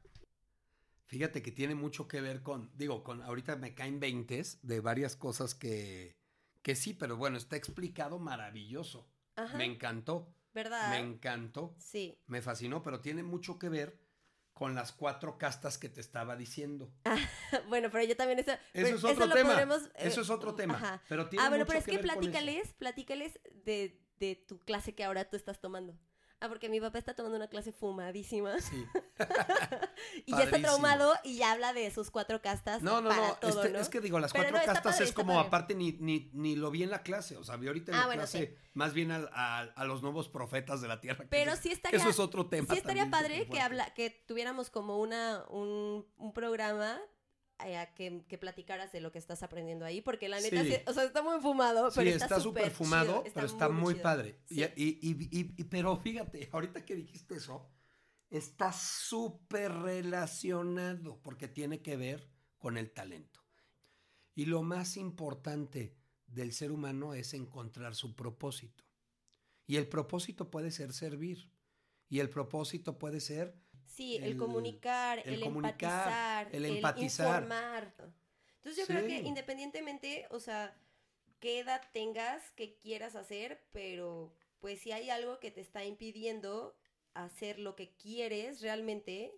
Fíjate 1.05 1.43
que 1.43 1.51
tiene 1.51 1.75
mucho 1.75 2.07
que 2.07 2.19
ver 2.19 2.41
con, 2.41 2.71
digo, 2.75 3.03
con 3.03 3.21
ahorita 3.21 3.57
me 3.57 3.75
caen 3.75 3.99
veintes 3.99 4.57
de 4.63 4.79
varias 4.79 5.15
cosas 5.15 5.53
que, 5.53 6.15
que 6.63 6.75
sí, 6.75 6.95
pero 6.95 7.15
bueno, 7.15 7.37
está 7.37 7.55
explicado 7.55 8.17
maravilloso. 8.17 9.07
Ajá. 9.35 9.55
Me 9.55 9.65
encantó, 9.65 10.33
¿Verdad? 10.55 10.89
me 10.89 10.97
encantó, 10.97 11.75
Sí. 11.77 12.17
me 12.25 12.41
fascinó, 12.41 12.81
pero 12.81 13.01
tiene 13.01 13.21
mucho 13.21 13.59
que 13.59 13.69
ver 13.69 13.99
con 14.55 14.73
las 14.73 14.93
cuatro 14.93 15.37
castas 15.37 15.77
que 15.77 15.89
te 15.89 15.99
estaba 15.99 16.35
diciendo. 16.37 16.89
bueno, 17.67 17.89
pero 17.91 18.05
yo 18.05 18.15
también 18.15 18.39
eso. 18.39 18.53
Eso 18.73 18.95
es 18.95 19.03
otro 19.03 19.25
lo 19.27 19.35
tema. 19.35 19.49
podremos, 19.51 19.83
eh, 19.87 19.89
Eso 19.97 20.21
es 20.21 20.29
otro 20.29 20.55
tema. 20.55 20.75
Ajá. 20.75 21.03
Pero 21.09 21.27
tiene 21.27 21.45
Ah, 21.45 21.49
bueno, 21.49 21.65
mucho 21.65 21.73
pero 21.73 21.79
es 21.79 21.85
que, 21.85 21.95
eso. 21.95 22.01
platícales, 22.01 22.73
platícales 22.73 23.39
de, 23.65 24.01
de 24.17 24.35
tu 24.47 24.57
clase 24.59 24.95
que 24.95 25.03
ahora 25.03 25.29
tú 25.29 25.35
estás 25.35 25.59
tomando. 25.59 25.93
Ah, 26.45 26.49
porque 26.49 26.69
mi 26.69 26.79
papá 26.79 26.99
está 26.99 27.15
tomando 27.15 27.35
una 27.37 27.47
clase 27.47 27.71
fumadísima 27.71 28.59
Sí. 28.59 28.85
y 30.25 30.31
ya 30.31 30.43
está 30.43 30.59
traumado 30.59 31.13
y 31.23 31.37
ya 31.37 31.51
habla 31.51 31.73
de 31.73 31.89
sus 31.91 32.11
cuatro 32.11 32.41
castas 32.41 32.81
No, 32.83 33.01
no, 33.01 33.09
para 33.09 33.27
no, 33.29 33.33
todo, 33.35 33.61
este- 33.63 33.73
¿no? 33.73 33.79
es 33.79 33.89
que 33.89 34.01
digo, 34.01 34.19
las 34.19 34.31
Pero 34.31 34.45
cuatro 34.49 34.59
no, 34.59 34.65
castas 34.73 34.93
padre, 34.93 35.05
es 35.05 35.11
como 35.13 35.33
padre. 35.33 35.47
aparte 35.47 35.75
ni, 35.75 35.93
ni, 35.93 36.29
ni 36.33 36.55
lo 36.55 36.71
vi 36.71 36.83
en 36.83 36.89
la 36.91 37.01
clase, 37.03 37.37
o 37.37 37.43
sea, 37.43 37.55
vi 37.57 37.67
ahorita 37.67 37.91
en 37.91 37.95
Ah, 37.97 37.99
la 38.01 38.05
bueno, 38.05 38.21
clase 38.21 38.57
más 38.73 38.93
bien 38.93 39.11
a, 39.11 39.59
a 39.59 39.85
los 39.85 40.01
nuevos 40.01 40.27
profetas 40.29 40.81
de 40.81 40.87
la 40.87 40.99
tierra. 41.01 41.25
Pero 41.29 41.55
sí 41.55 41.71
estaría, 41.71 41.99
eso 41.99 42.09
es 42.09 42.19
otro 42.19 42.47
tema. 42.47 42.67
sí 42.69 42.77
estaría 42.77 43.09
también 43.09 43.11
padre 43.11 43.47
que, 43.49 43.61
habla, 43.61 43.93
que 43.93 44.09
tuviéramos 44.27 44.69
como 44.69 44.99
una, 44.99 45.45
un, 45.49 46.05
un 46.17 46.33
programa 46.33 46.99
eh, 47.63 47.87
que, 47.95 48.23
que 48.27 48.37
platicaras 48.37 48.91
de 48.91 48.99
lo 49.01 49.11
que 49.11 49.17
estás 49.19 49.43
aprendiendo 49.43 49.85
ahí, 49.85 50.01
porque 50.01 50.27
la 50.29 50.39
neta, 50.41 50.63
Sí. 50.63 50.71
sí- 50.73 50.81
o 50.87 50.93
sea, 50.93 51.03
está 51.03 51.21
muy 51.21 51.39
fumado, 51.41 51.89
Sí, 51.91 51.99
pero 51.99 52.09
está 52.11 52.39
súper 52.39 52.71
fumado, 52.71 53.21
chido, 53.23 53.33
pero 53.33 53.45
está 53.47 53.69
muy, 53.69 53.93
chido. 53.93 54.03
padre. 54.03 54.39
Sí. 54.45 54.61
Y- 54.75 54.99
y- 55.01 55.53
y- 55.57 55.63
pero 55.65 55.95
fíjate, 55.97 56.49
ahorita 56.51 56.83
que 56.85 56.95
dijiste 56.95 57.35
eso, 57.35 57.69
está 58.29 58.73
súper 58.73 59.71
relacionado 59.71 61.21
porque 61.21 61.47
tiene 61.47 61.81
que 61.81 61.95
ver 61.97 62.27
con 62.57 62.77
el 62.77 62.91
talento. 62.91 63.39
Y 64.33 64.45
lo 64.45 64.63
más 64.63 64.97
importante 64.97 65.95
del 66.27 66.51
ser 66.51 66.71
humano 66.71 67.13
es 67.13 67.33
encontrar 67.33 67.95
su 67.95 68.15
propósito. 68.15 68.83
Y 69.67 69.77
el 69.77 69.87
propósito 69.87 70.51
puede 70.51 70.71
ser 70.71 70.91
servir. 70.93 71.49
Y 72.09 72.19
el 72.19 72.29
propósito 72.29 72.99
puede 72.99 73.19
ser 73.21 73.55
Sí, 73.85 74.17
el, 74.17 74.23
el- 74.23 74.37
comunicar, 74.37 75.19
el 75.19 75.35
el, 75.35 75.41
comunicar, 75.41 75.73
empatizar, 75.73 76.55
el 76.55 76.65
empatizar. 76.65 77.27
informar. 77.27 77.93
Entonces 78.57 78.77
yo 78.77 78.87
creo 78.87 79.05
que 79.05 79.19
independientemente, 79.19 80.27
o 80.31 80.39
sea, 80.39 80.75
qué 81.39 81.59
edad 81.59 81.81
tengas, 81.93 82.51
qué 82.51 82.77
quieras 82.77 83.15
hacer, 83.15 83.63
pero 83.71 84.33
pues 84.59 84.79
si 84.81 84.91
hay 84.91 85.09
algo 85.09 85.39
que 85.39 85.51
te 85.51 85.61
está 85.61 85.85
impidiendo 85.85 86.75
hacer 87.13 87.59
lo 87.59 87.75
que 87.75 87.95
quieres 87.95 88.61
realmente 88.61 89.33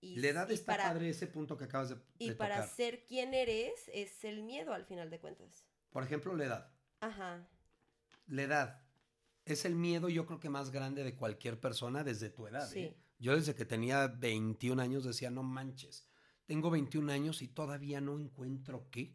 y, 0.00 0.16
la 0.16 0.28
edad 0.28 0.48
y 0.48 0.54
está 0.54 0.72
para, 0.72 0.84
padre 0.84 1.10
ese 1.10 1.26
punto 1.26 1.56
que 1.56 1.64
acabas 1.64 1.90
de, 1.90 1.96
y 2.18 2.32
para 2.32 2.56
tocar. 2.56 2.68
ser 2.68 3.04
quien 3.06 3.34
eres 3.34 3.72
es 3.92 4.24
el 4.24 4.42
miedo 4.42 4.72
al 4.72 4.84
final 4.84 5.10
de 5.10 5.18
cuentas. 5.18 5.64
Por 5.90 6.02
ejemplo, 6.04 6.34
la 6.36 6.44
edad. 6.44 6.72
Ajá. 7.00 7.48
La 8.26 8.42
edad 8.42 8.82
es 9.44 9.64
el 9.64 9.74
miedo, 9.74 10.08
yo 10.08 10.26
creo 10.26 10.38
que 10.38 10.50
más 10.50 10.70
grande 10.70 11.02
de 11.02 11.16
cualquier 11.16 11.58
persona 11.58 12.04
desde 12.04 12.30
tu 12.30 12.46
edad. 12.46 12.68
Sí. 12.68 12.80
¿eh? 12.80 12.96
Yo 13.18 13.34
desde 13.36 13.54
que 13.54 13.64
tenía 13.64 14.06
21 14.08 14.80
años 14.82 15.04
decía, 15.04 15.30
no 15.30 15.42
manches, 15.42 16.06
tengo 16.46 16.70
21 16.70 17.12
años 17.12 17.42
y 17.42 17.48
todavía 17.48 18.00
no 18.00 18.18
encuentro 18.18 18.88
qué. 18.90 19.14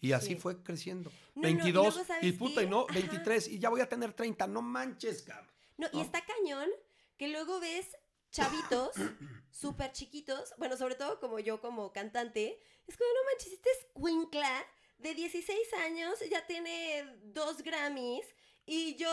Y 0.00 0.12
así 0.12 0.28
Sí. 0.30 0.36
fue 0.36 0.62
creciendo. 0.62 1.10
No, 1.34 1.42
no, 1.42 1.48
y 1.48 1.54
22 1.54 1.94
luego, 1.94 2.04
¿sabes 2.06 2.24
y 2.24 2.32
puta, 2.32 2.60
qué? 2.60 2.66
y 2.66 2.70
no, 2.70 2.86
Ajá. 2.88 2.94
23 2.94 3.48
y 3.48 3.58
ya 3.60 3.68
voy 3.68 3.80
a 3.80 3.88
tener 3.88 4.12
30, 4.14 4.46
no 4.48 4.60
manches, 4.62 5.22
cabrón. 5.22 5.50
No, 5.78 5.86
y 5.92 5.96
¿no? 5.96 6.02
está 6.02 6.24
cañón 6.24 6.68
que 7.16 7.28
luego 7.28 7.60
ves 7.60 7.86
chavitos 8.32 8.90
súper 9.50 9.92
chiquitos, 9.92 10.54
bueno, 10.58 10.76
sobre 10.76 10.94
todo 10.96 11.20
como 11.20 11.38
yo 11.38 11.60
como 11.60 11.92
cantante, 11.92 12.58
es 12.86 12.96
como, 12.96 13.10
no 13.10 13.30
manches, 13.30 13.52
este 13.52 13.68
es 13.70 13.86
Quincla 13.94 14.64
de 14.98 15.14
16 15.14 15.58
años, 15.84 16.14
ya 16.30 16.46
tiene 16.46 17.04
dos 17.24 17.62
Grammys 17.62 18.24
y 18.66 18.96
yo 18.96 19.08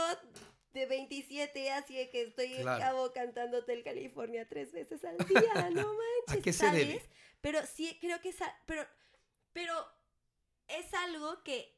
de 0.73 0.85
27, 0.85 1.71
así 1.71 1.93
que 2.09 2.23
estoy 2.23 2.53
en 2.53 2.63
cabo 2.63 3.11
cantando 3.11 3.57
Hotel 3.59 3.83
California 3.83 4.47
tres 4.47 4.71
veces 4.71 5.03
al 5.03 5.17
día, 5.17 5.69
no 5.71 5.93
manches, 6.27 6.37
¿A 6.39 6.41
qué 6.41 6.53
se 6.53 6.59
¿sabes? 6.65 6.87
debe? 6.87 7.01
Pero 7.41 7.65
sí, 7.65 7.97
creo 8.01 8.19
que 8.21 8.29
es, 8.29 8.37
pero, 8.65 8.85
pero 9.53 9.73
es 10.67 10.93
algo 10.93 11.43
que, 11.43 11.75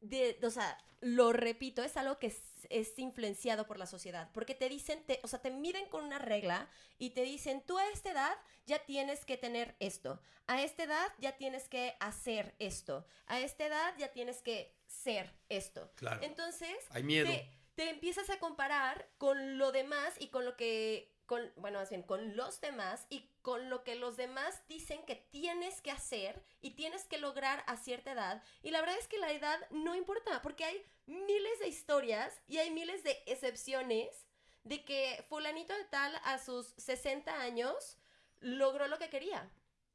de, 0.00 0.38
o 0.42 0.50
sea, 0.50 0.78
lo 1.00 1.32
repito, 1.32 1.82
es 1.82 1.96
algo 1.96 2.18
que 2.18 2.28
es, 2.28 2.42
es 2.68 2.98
influenciado 2.98 3.66
por 3.66 3.78
la 3.78 3.86
sociedad, 3.86 4.30
porque 4.32 4.54
te 4.54 4.68
dicen, 4.68 5.02
te, 5.04 5.18
o 5.22 5.28
sea, 5.28 5.40
te 5.40 5.50
miden 5.50 5.86
con 5.88 6.04
una 6.04 6.18
regla 6.18 6.68
y 6.98 7.10
te 7.10 7.22
dicen, 7.22 7.62
tú 7.66 7.78
a 7.78 7.88
esta 7.90 8.12
edad 8.12 8.36
ya 8.66 8.84
tienes 8.84 9.24
que 9.24 9.36
tener 9.36 9.74
esto, 9.80 10.20
a 10.46 10.62
esta 10.62 10.84
edad 10.84 11.12
ya 11.18 11.36
tienes 11.36 11.68
que 11.68 11.96
hacer 12.00 12.54
esto, 12.58 13.06
a 13.26 13.40
esta 13.40 13.66
edad 13.66 13.94
ya 13.98 14.12
tienes 14.12 14.42
que 14.42 14.74
ser 14.86 15.32
esto. 15.48 15.90
Claro. 15.96 16.22
Entonces, 16.22 16.76
Hay 16.90 17.02
miedo. 17.02 17.30
te, 17.30 17.48
te 17.80 17.88
empiezas 17.88 18.28
a 18.28 18.38
comparar 18.38 19.08
con 19.16 19.56
lo 19.56 19.72
demás 19.72 20.14
y 20.18 20.28
con 20.28 20.44
lo 20.44 20.54
que, 20.54 21.16
con, 21.24 21.50
bueno, 21.56 21.78
más 21.78 21.88
bien, 21.88 22.02
con 22.02 22.36
los 22.36 22.60
demás 22.60 23.06
y 23.08 23.30
con 23.40 23.70
lo 23.70 23.84
que 23.84 23.94
los 23.94 24.18
demás 24.18 24.60
dicen 24.68 25.02
que 25.06 25.16
tienes 25.16 25.80
que 25.80 25.90
hacer 25.90 26.44
y 26.60 26.72
tienes 26.72 27.04
que 27.04 27.16
lograr 27.16 27.64
a 27.66 27.78
cierta 27.78 28.12
edad. 28.12 28.42
Y 28.62 28.70
la 28.70 28.82
verdad 28.82 28.98
es 28.98 29.08
que 29.08 29.16
la 29.16 29.32
edad 29.32 29.58
no 29.70 29.94
importa, 29.94 30.42
porque 30.42 30.66
hay 30.66 30.84
miles 31.06 31.58
de 31.58 31.68
historias 31.68 32.42
y 32.46 32.58
hay 32.58 32.70
miles 32.70 33.02
de 33.02 33.16
excepciones 33.24 34.26
de 34.62 34.84
que 34.84 35.24
fulanito 35.30 35.74
de 35.74 35.84
tal 35.84 36.14
a 36.24 36.38
sus 36.38 36.74
60 36.76 37.40
años 37.40 37.96
logró 38.40 38.88
lo 38.88 38.98
que 38.98 39.08
quería. 39.08 39.50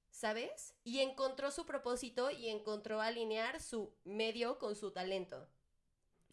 ¿Sabes? 0.09 0.73
Y 0.83 1.01
encontró 1.01 1.51
su 1.51 1.67
propósito 1.67 2.31
y 2.31 2.49
encontró 2.49 2.99
alinear 2.99 3.61
su 3.61 3.93
medio 4.05 4.57
con 4.57 4.75
su 4.75 4.89
talento. 4.89 5.47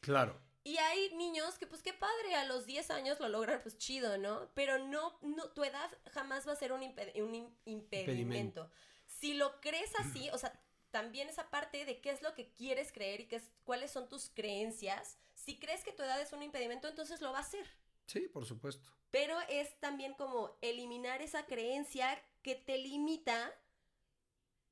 Claro. 0.00 0.40
Y 0.64 0.76
hay 0.78 1.12
niños 1.16 1.58
que, 1.58 1.66
pues 1.66 1.82
qué 1.82 1.92
padre, 1.92 2.36
a 2.36 2.44
los 2.44 2.66
10 2.66 2.90
años 2.90 3.18
lo 3.18 3.28
logran, 3.28 3.60
pues 3.62 3.78
chido, 3.78 4.16
¿no? 4.18 4.48
Pero 4.54 4.78
no, 4.78 5.18
no 5.22 5.50
tu 5.50 5.64
edad 5.64 5.90
jamás 6.12 6.46
va 6.46 6.52
a 6.52 6.56
ser 6.56 6.72
un, 6.72 6.82
un 6.82 7.34
im- 7.34 7.50
impedimento. 7.64 8.70
Si 9.06 9.34
lo 9.34 9.60
crees 9.60 9.92
así, 9.98 10.30
o 10.30 10.38
sea, 10.38 10.52
también 10.92 11.28
esa 11.28 11.50
parte 11.50 11.84
de 11.84 12.00
qué 12.00 12.10
es 12.10 12.22
lo 12.22 12.34
que 12.34 12.52
quieres 12.52 12.92
creer 12.92 13.22
y 13.22 13.26
qué 13.26 13.36
es, 13.36 13.50
cuáles 13.64 13.90
son 13.90 14.08
tus 14.08 14.30
creencias, 14.30 15.18
si 15.34 15.58
crees 15.58 15.82
que 15.82 15.92
tu 15.92 16.02
edad 16.04 16.20
es 16.20 16.32
un 16.32 16.42
impedimento, 16.42 16.86
entonces 16.86 17.20
lo 17.20 17.32
va 17.32 17.38
a 17.38 17.42
hacer. 17.42 17.66
Sí, 18.06 18.20
por 18.28 18.46
supuesto. 18.46 18.88
Pero 19.10 19.38
es 19.48 19.78
también 19.80 20.14
como 20.14 20.56
eliminar 20.60 21.22
esa 21.22 21.44
creencia 21.46 22.22
que 22.42 22.54
te 22.54 22.78
limita 22.78 23.52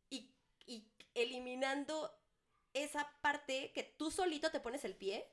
y, 0.09 0.31
y 0.67 0.87
eliminando 1.15 2.11
esa 2.75 3.11
parte 3.21 3.73
que 3.73 3.83
tú 3.83 4.11
solito 4.11 4.51
te 4.51 4.61
pones 4.61 4.85
el 4.85 4.95
pie, 4.97 5.29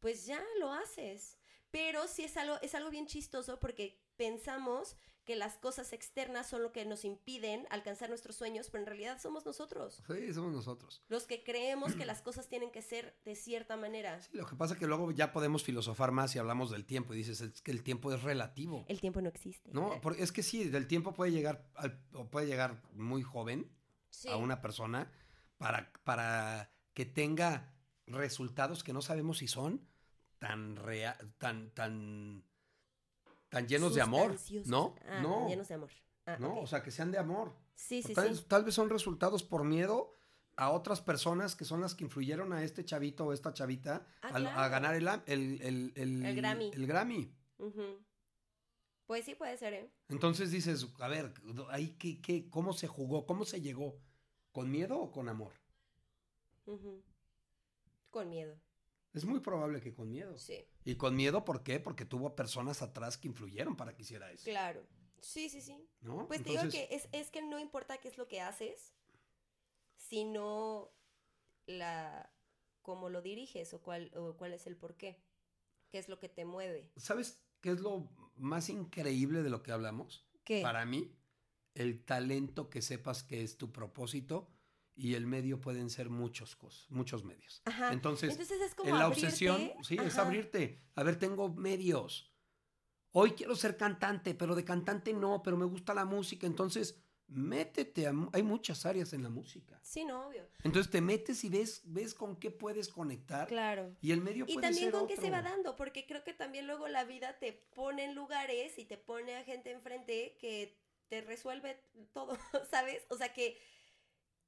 pues 0.00 0.26
ya 0.26 0.42
lo 0.58 0.72
haces. 0.72 1.38
Pero 1.70 2.08
sí 2.08 2.24
es 2.24 2.36
algo, 2.36 2.56
es 2.62 2.74
algo 2.74 2.90
bien 2.90 3.06
chistoso 3.06 3.60
porque 3.60 4.02
pensamos 4.16 4.96
que 5.24 5.36
las 5.36 5.56
cosas 5.58 5.92
externas 5.92 6.48
son 6.48 6.62
lo 6.62 6.72
que 6.72 6.84
nos 6.84 7.04
impiden 7.04 7.66
alcanzar 7.70 8.08
nuestros 8.08 8.34
sueños, 8.34 8.68
pero 8.70 8.82
en 8.82 8.86
realidad 8.88 9.20
somos 9.20 9.46
nosotros. 9.46 10.02
Sí, 10.08 10.34
somos 10.34 10.52
nosotros. 10.52 11.04
Los 11.08 11.26
que 11.26 11.44
creemos 11.44 11.94
que 11.94 12.04
las 12.06 12.22
cosas 12.22 12.48
tienen 12.48 12.72
que 12.72 12.82
ser 12.82 13.16
de 13.24 13.36
cierta 13.36 13.76
manera. 13.76 14.20
Sí, 14.22 14.30
lo 14.32 14.46
que 14.46 14.56
pasa 14.56 14.74
es 14.74 14.80
que 14.80 14.88
luego 14.88 15.12
ya 15.12 15.32
podemos 15.32 15.62
filosofar 15.62 16.10
más 16.10 16.34
y 16.34 16.40
hablamos 16.40 16.70
del 16.72 16.84
tiempo 16.86 17.14
y 17.14 17.18
dices, 17.18 17.40
es 17.42 17.62
que 17.62 17.70
el 17.70 17.84
tiempo 17.84 18.12
es 18.12 18.22
relativo. 18.22 18.84
El 18.88 19.00
tiempo 19.00 19.20
no 19.20 19.28
existe. 19.28 19.70
No, 19.72 20.00
porque 20.00 20.22
es 20.24 20.32
que 20.32 20.42
sí, 20.42 20.64
del 20.68 20.88
tiempo 20.88 21.12
puede 21.14 21.30
llegar, 21.30 21.68
al- 21.74 22.02
o 22.14 22.28
puede 22.28 22.46
llegar 22.48 22.82
muy 22.94 23.22
joven 23.22 23.70
Sí. 24.08 24.28
a 24.28 24.36
una 24.36 24.60
persona 24.60 25.12
para, 25.58 25.92
para 26.02 26.72
que 26.94 27.04
tenga 27.04 27.72
resultados 28.06 28.82
que 28.82 28.92
no 28.92 29.02
sabemos 29.02 29.38
si 29.38 29.46
son 29.46 29.86
tan 30.40 30.74
rea- 30.74 31.16
tan, 31.38 31.70
tan, 31.70 32.42
tan 33.48 33.68
llenos 33.68 33.94
de 33.94 34.00
amor. 34.02 34.36
¿no? 34.66 34.96
Ah, 35.06 35.20
no, 35.22 35.48
Llenos 35.48 35.68
de 35.68 35.74
amor. 35.74 35.90
Ah, 36.26 36.36
no, 36.40 36.58
o 36.58 36.66
sea, 36.66 36.82
que 36.82 36.90
sean 36.90 37.12
de 37.12 37.18
amor. 37.18 37.54
sí, 37.74 38.02
sí, 38.02 38.14
tal, 38.14 38.36
sí. 38.36 38.44
tal 38.48 38.64
vez 38.64 38.74
son 38.74 38.90
resultados 38.90 39.42
por 39.44 39.64
miedo 39.64 40.16
a 40.56 40.70
otras 40.70 41.00
personas 41.00 41.54
que 41.56 41.64
son 41.64 41.80
las 41.80 41.94
que 41.94 42.04
influyeron 42.04 42.52
a 42.52 42.62
este 42.64 42.84
chavito 42.84 43.26
o 43.26 43.32
esta 43.32 43.52
chavita 43.52 44.06
Ah, 44.22 44.28
a, 44.28 44.30
claro. 44.38 44.70
ganar 44.70 44.94
el, 44.96 45.06
el, 45.26 45.60
el, 45.62 45.92
el- 45.94 46.24
El 46.26 46.36
Grammy. 46.36 46.70
el 46.74 46.86
Grammy. 46.86 47.34
Pues 49.06 49.24
sí, 49.24 49.34
puede 49.34 49.56
ser, 49.56 49.74
¿eh? 49.74 49.90
Entonces 50.08 50.50
dices, 50.52 50.86
a 51.00 51.08
ver, 51.08 51.32
ahí 51.70 51.96
qué, 51.98 52.20
qué, 52.22 52.48
¿cómo 52.48 52.72
se 52.72 52.86
jugó? 52.86 53.26
¿Cómo 53.26 53.44
se 53.44 53.60
llegó? 53.60 53.98
¿Con 54.52 54.70
miedo 54.70 54.98
o 55.00 55.10
con 55.10 55.28
amor? 55.28 55.52
Con 58.10 58.28
miedo. 58.28 58.56
Es 59.12 59.24
muy 59.24 59.40
probable 59.40 59.80
que 59.80 59.92
con 59.92 60.10
miedo. 60.10 60.38
Sí, 60.38 60.64
¿Y 60.84 60.94
con 60.94 61.16
miedo 61.16 61.44
por 61.44 61.62
qué? 61.62 61.80
Porque 61.80 62.04
tuvo 62.04 62.36
personas 62.36 62.80
atrás 62.82 63.18
que 63.18 63.28
influyeron 63.28 63.76
para 63.76 63.94
que 63.94 64.02
hiciera 64.02 64.30
eso. 64.30 64.44
claro. 64.44 64.86
Sí, 65.22 65.50
sí, 65.50 65.60
sí. 65.60 65.76
¿no? 66.00 66.26
Pues 66.28 66.42
te 66.42 66.48
digo 66.48 66.62
que 66.70 66.88
es, 66.90 67.06
es 67.12 67.30
que 67.30 67.42
no 67.42 67.58
importa 67.58 67.98
qué 67.98 68.08
es 68.08 68.16
lo 68.16 68.26
que 68.26 68.40
haces, 68.40 68.94
sino 69.96 70.90
la 71.66 72.32
cómo 72.80 73.10
lo 73.10 73.20
diriges 73.20 73.74
o 73.74 73.82
cuál, 73.82 74.10
o 74.16 74.36
cuál 74.36 74.54
es 74.54 74.66
el 74.66 74.76
porqué. 74.76 75.22
¿Qué 75.90 75.98
es 75.98 76.08
lo 76.08 76.18
que 76.18 76.28
te 76.28 76.44
mueve? 76.44 76.90
¿Sabes 76.96 77.44
qué 77.60 77.72
es 77.72 77.80
lo 77.80 78.08
más 78.36 78.70
increíble 78.70 79.42
de 79.42 79.50
lo 79.50 79.62
que 79.62 79.72
hablamos? 79.72 80.26
¿Qué? 80.44 80.62
Para 80.62 80.86
mí, 80.86 81.12
el 81.74 82.04
talento 82.04 82.70
que 82.70 82.80
sepas 82.80 83.22
que 83.22 83.42
es 83.42 83.58
tu 83.58 83.72
propósito 83.72 84.48
y 84.94 85.14
el 85.14 85.26
medio 85.26 85.60
pueden 85.60 85.88
ser 85.90 86.10
muchos 86.10 86.56
cosas, 86.56 86.90
muchos 86.90 87.24
medios. 87.24 87.62
Ajá. 87.64 87.92
Entonces, 87.92 88.30
Entonces 88.30 88.60
es 88.60 88.74
como 88.74 88.90
en 88.90 88.98
la 88.98 89.04
abrirte. 89.06 89.26
obsesión, 89.26 89.72
sí, 89.82 89.94
es 89.96 90.14
Ajá. 90.14 90.22
abrirte. 90.26 90.82
A 90.94 91.02
ver, 91.02 91.18
tengo 91.18 91.48
medios. 91.48 92.32
Hoy 93.12 93.32
quiero 93.32 93.56
ser 93.56 93.76
cantante, 93.76 94.34
pero 94.34 94.54
de 94.54 94.64
cantante 94.64 95.12
no, 95.12 95.42
pero 95.42 95.56
me 95.56 95.64
gusta 95.64 95.94
la 95.94 96.04
música. 96.04 96.46
Entonces, 96.46 97.02
métete. 97.26 98.06
a 98.06 98.12
hay 98.32 98.42
muchas 98.42 98.84
áreas 98.86 99.12
en 99.12 99.22
la 99.22 99.30
música. 99.30 99.80
Sí, 99.82 100.04
no, 100.04 100.26
obvio. 100.28 100.48
Entonces 100.62 100.90
te 100.90 101.00
metes 101.00 101.42
y 101.44 101.48
ves, 101.48 101.82
ves 101.84 102.14
con 102.14 102.36
qué 102.36 102.50
puedes 102.50 102.88
conectar. 102.88 103.48
Claro. 103.48 103.96
Y 104.00 104.12
el 104.12 104.20
medio 104.20 104.44
Y 104.46 104.54
puede 104.54 104.66
también 104.68 104.90
ser 104.90 104.92
con 104.92 105.06
qué 105.08 105.14
se 105.16 105.22
otro. 105.22 105.32
va 105.32 105.42
dando, 105.42 105.76
porque 105.76 106.06
creo 106.06 106.22
que 106.24 106.34
también 106.34 106.66
luego 106.66 106.88
la 106.88 107.04
vida 107.04 107.38
te 107.38 107.52
pone 107.52 108.04
en 108.04 108.14
lugares 108.14 108.78
y 108.78 108.84
te 108.84 108.96
pone 108.98 109.36
a 109.36 109.44
gente 109.44 109.70
enfrente 109.70 110.36
que 110.40 110.78
te 111.08 111.20
resuelve 111.22 111.82
todo, 112.12 112.36
¿sabes? 112.70 113.02
O 113.10 113.16
sea 113.16 113.32
que, 113.32 113.58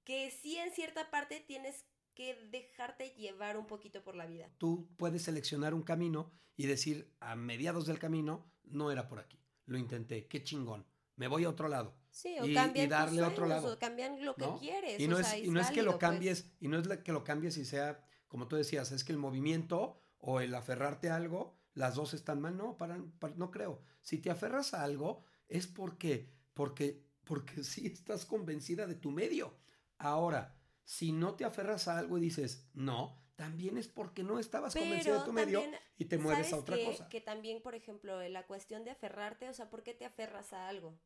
que 0.04 0.30
sí 0.30 0.56
en 0.56 0.72
cierta 0.72 1.10
parte 1.10 1.40
tienes 1.46 1.84
que 2.14 2.34
dejarte 2.50 3.10
llevar 3.10 3.56
un 3.56 3.66
poquito 3.66 4.02
por 4.02 4.14
la 4.14 4.26
vida. 4.26 4.50
Tú 4.58 4.88
puedes 4.96 5.22
seleccionar 5.22 5.74
un 5.74 5.82
camino 5.82 6.30
y 6.56 6.66
decir 6.66 7.14
a 7.20 7.36
mediados 7.36 7.86
del 7.86 7.98
camino, 7.98 8.52
no 8.64 8.90
era 8.90 9.08
por 9.08 9.18
aquí. 9.18 9.38
Lo 9.66 9.78
intenté, 9.78 10.26
qué 10.28 10.42
chingón. 10.44 10.86
Me 11.16 11.28
voy 11.28 11.44
a 11.44 11.48
otro 11.50 11.68
lado. 11.68 11.96
Sí, 12.10 12.36
o 12.38 12.44
Y- 12.46 12.52
cambian 12.54 12.86
y 12.86 12.88
darle 12.90 13.22
tus 13.22 13.30
otro 13.32 13.46
lado, 13.46 13.72
o 13.72 13.78
cambian 13.78 14.22
lo 14.24 14.34
que 14.34 14.42
¿no? 14.46 14.58
quieres. 14.58 15.00
Y 15.00 15.08
no 15.08 15.16
o 15.16 15.20
es, 15.20 15.26
sea, 15.26 15.38
y 15.38 15.48
no 15.48 15.60
es 15.60 15.70
que 15.70 15.82
lo 15.82 15.92
pues. 15.92 16.00
cambies, 16.00 16.50
y 16.60 16.68
no 16.68 16.78
es 16.78 16.88
que 16.98 17.12
lo 17.12 17.24
cambies 17.24 17.56
y 17.56 17.64
sea, 17.64 18.04
como 18.28 18.48
tú 18.48 18.56
decías, 18.56 18.92
es 18.92 19.04
que 19.04 19.12
el 19.12 19.18
movimiento 19.18 19.98
o 20.18 20.40
el 20.40 20.54
aferrarte 20.54 21.08
a 21.10 21.16
algo, 21.16 21.58
las 21.74 21.94
dos 21.94 22.12
están 22.12 22.40
mal. 22.40 22.56
No, 22.56 22.76
para, 22.76 23.02
para- 23.18 23.34
no 23.36 23.50
creo. 23.50 23.82
Si 24.02 24.18
te 24.18 24.30
aferras 24.30 24.74
a 24.74 24.82
algo, 24.82 25.24
es 25.48 25.66
porque, 25.66 26.28
porque, 26.54 27.02
porque 27.24 27.64
sí 27.64 27.86
estás 27.86 28.26
convencida 28.26 28.86
de 28.86 28.94
tu 28.96 29.10
medio. 29.10 29.56
Ahora, 30.02 30.54
si 30.84 31.12
no 31.12 31.34
te 31.34 31.44
aferras 31.44 31.88
a 31.88 31.98
algo 31.98 32.18
y 32.18 32.20
dices, 32.20 32.68
no, 32.74 33.22
también 33.36 33.78
es 33.78 33.88
porque 33.88 34.22
no 34.22 34.38
estabas 34.38 34.74
convencida 34.74 35.20
de 35.20 35.24
tu 35.24 35.32
medio 35.32 35.62
y 35.96 36.04
te 36.06 36.18
mueves 36.18 36.48
a 36.48 36.50
¿sabes 36.50 36.62
otra 36.62 36.84
cosa. 36.84 37.08
Que 37.08 37.20
también, 37.20 37.62
por 37.62 37.74
ejemplo, 37.74 38.20
la 38.28 38.46
cuestión 38.46 38.84
de 38.84 38.90
aferrarte, 38.90 39.48
o 39.48 39.54
sea, 39.54 39.70
¿por 39.70 39.82
qué 39.82 39.94
te 39.94 40.04
aferras 40.04 40.52
a 40.52 40.68
algo? 40.68 40.98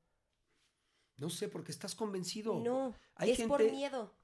No 1.18 1.30
sé, 1.30 1.48
porque 1.48 1.72
estás 1.72 1.94
convencido. 1.94 2.60
No, 2.60 2.94
Hay 3.14 3.30
es 3.30 3.42
por 3.42 3.62
miedo. 3.70 4.14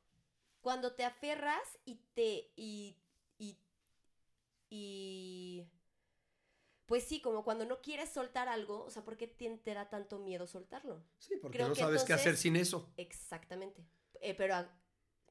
Cuando 0.60 0.94
te 0.94 1.04
aferras 1.04 1.78
y 1.84 1.96
te. 2.14 2.52
y. 2.56 2.96
y. 3.38 3.58
y- 4.70 5.66
Pues 6.86 7.04
sí, 7.04 7.20
como 7.22 7.44
cuando 7.44 7.64
no 7.64 7.80
quieres 7.80 8.10
soltar 8.10 8.48
algo, 8.48 8.84
o 8.84 8.90
sea, 8.90 9.04
¿por 9.04 9.16
qué 9.16 9.26
te, 9.26 9.48
te 9.58 9.74
da 9.74 9.88
tanto 9.88 10.18
miedo 10.18 10.46
soltarlo? 10.46 11.02
Sí, 11.18 11.36
porque 11.40 11.58
Creo 11.58 11.68
no 11.68 11.74
sabes 11.74 12.04
qué 12.04 12.12
hacer 12.12 12.36
sin 12.36 12.56
eso. 12.56 12.92
Exactamente. 12.96 13.86
Eh, 14.22 14.34
pero 14.34 14.54
a- 14.54 14.70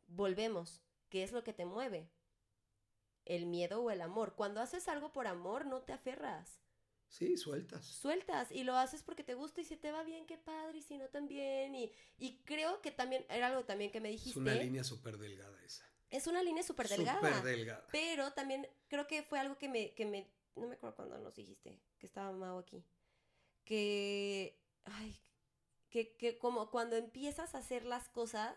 volvemos. 0.07 0.81
¿Qué 1.09 1.23
es 1.23 1.31
lo 1.31 1.43
que 1.43 1.53
te 1.53 1.65
mueve? 1.65 2.09
¿El 3.25 3.45
miedo 3.45 3.81
o 3.81 3.89
el 3.91 4.01
amor? 4.01 4.35
Cuando 4.35 4.61
haces 4.61 4.87
algo 4.87 5.11
por 5.11 5.27
amor, 5.27 5.65
no 5.65 5.81
te 5.81 5.93
aferras. 5.93 6.59
Sí, 7.07 7.35
sueltas. 7.35 7.85
Sueltas 7.85 8.51
y 8.51 8.63
lo 8.63 8.75
haces 8.77 9.03
porque 9.03 9.23
te 9.23 9.33
gusta 9.33 9.61
y 9.61 9.65
si 9.65 9.75
te 9.75 9.91
va 9.91 10.03
bien, 10.03 10.25
qué 10.25 10.37
padre, 10.37 10.77
y 10.77 10.81
si 10.81 10.97
no 10.97 11.09
también. 11.09 11.75
Y, 11.75 11.91
y 12.17 12.37
creo 12.45 12.81
que 12.81 12.91
también, 12.91 13.25
era 13.29 13.47
algo 13.47 13.65
también 13.65 13.91
que 13.91 13.99
me 13.99 14.09
dijiste. 14.09 14.31
Es 14.31 14.37
una 14.37 14.53
línea 14.55 14.83
súper 14.83 15.17
delgada 15.17 15.61
esa. 15.63 15.85
Es 16.09 16.27
una 16.27 16.43
línea 16.43 16.63
súper 16.63 16.87
delgada. 16.87 17.19
Súper 17.19 17.43
delgada. 17.43 17.87
Pero 17.91 18.31
también 18.33 18.67
creo 18.87 19.07
que 19.07 19.23
fue 19.23 19.39
algo 19.39 19.57
que 19.57 19.67
me, 19.69 19.93
que 19.93 20.05
me, 20.05 20.29
no 20.55 20.67
me 20.67 20.75
acuerdo 20.75 20.95
cuándo 20.95 21.17
nos 21.17 21.35
dijiste, 21.35 21.81
que 21.97 22.05
estaba 22.05 22.31
Mau 22.31 22.59
aquí, 22.59 22.85
que, 23.65 24.57
ay, 24.85 25.17
que, 25.89 26.15
que 26.15 26.37
como 26.37 26.71
cuando 26.71 26.95
empiezas 26.95 27.55
a 27.55 27.59
hacer 27.59 27.85
las 27.85 28.09
cosas 28.09 28.55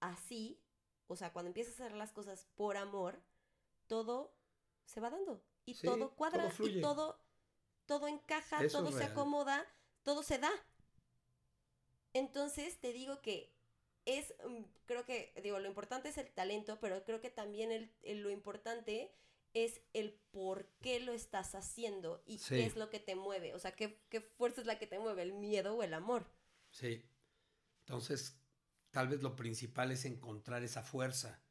así, 0.00 0.60
o 1.08 1.16
sea, 1.16 1.32
cuando 1.32 1.48
empiezas 1.48 1.80
a 1.80 1.84
hacer 1.86 1.96
las 1.96 2.12
cosas 2.12 2.46
por 2.56 2.76
amor, 2.76 3.20
todo 3.86 4.34
se 4.84 5.00
va 5.00 5.10
dando 5.10 5.42
y 5.66 5.74
Sí, 5.74 5.86
todo 5.86 6.14
cuadra 6.16 6.48
todo 6.48 6.66
y 6.68 6.80
todo, 6.80 7.18
todo 7.86 8.08
encaja, 8.08 8.64
Eso 8.64 8.78
todo 8.78 8.92
se 8.92 8.98
real. 8.98 9.12
acomoda, 9.12 9.66
todo 10.04 10.22
se 10.22 10.38
da. 10.38 10.50
Entonces 12.12 12.78
te 12.80 12.92
digo 12.92 13.20
que 13.22 13.52
es, 14.06 14.34
mm, 14.48 14.62
creo 14.86 15.04
que, 15.04 15.32
digo, 15.42 15.58
lo 15.58 15.68
importante 15.68 16.08
es 16.08 16.18
el 16.18 16.30
talento, 16.32 16.78
pero 16.80 17.04
creo 17.04 17.20
que 17.20 17.30
también 17.30 17.72
el, 17.72 17.92
el- 18.02 18.22
lo 18.22 18.30
importante 18.30 19.12
es 19.54 19.80
el 19.92 20.12
por 20.32 20.66
qué 20.80 21.00
lo 21.00 21.12
estás 21.12 21.54
haciendo 21.54 22.22
y 22.26 22.38
Sí. 22.38 22.54
qué 22.54 22.66
es 22.66 22.76
lo 22.76 22.90
que 22.90 23.00
te 23.00 23.14
mueve. 23.16 23.54
O 23.54 23.58
sea, 23.58 23.72
qué, 23.72 24.00
qué 24.10 24.20
fuerza 24.20 24.60
es 24.60 24.66
la 24.66 24.78
que 24.78 24.86
te 24.86 24.98
mueve, 24.98 25.22
el 25.22 25.32
miedo 25.32 25.76
o 25.76 25.82
el 25.82 25.94
amor. 25.94 26.26
Sí. 26.70 27.02
Entonces, 27.86 28.40
tal 28.96 29.08
vez 29.08 29.22
lo 29.22 29.36
principal 29.36 29.92
es 29.92 30.06
encontrar 30.06 30.62
esa 30.62 30.82
fuerza. 30.82 31.42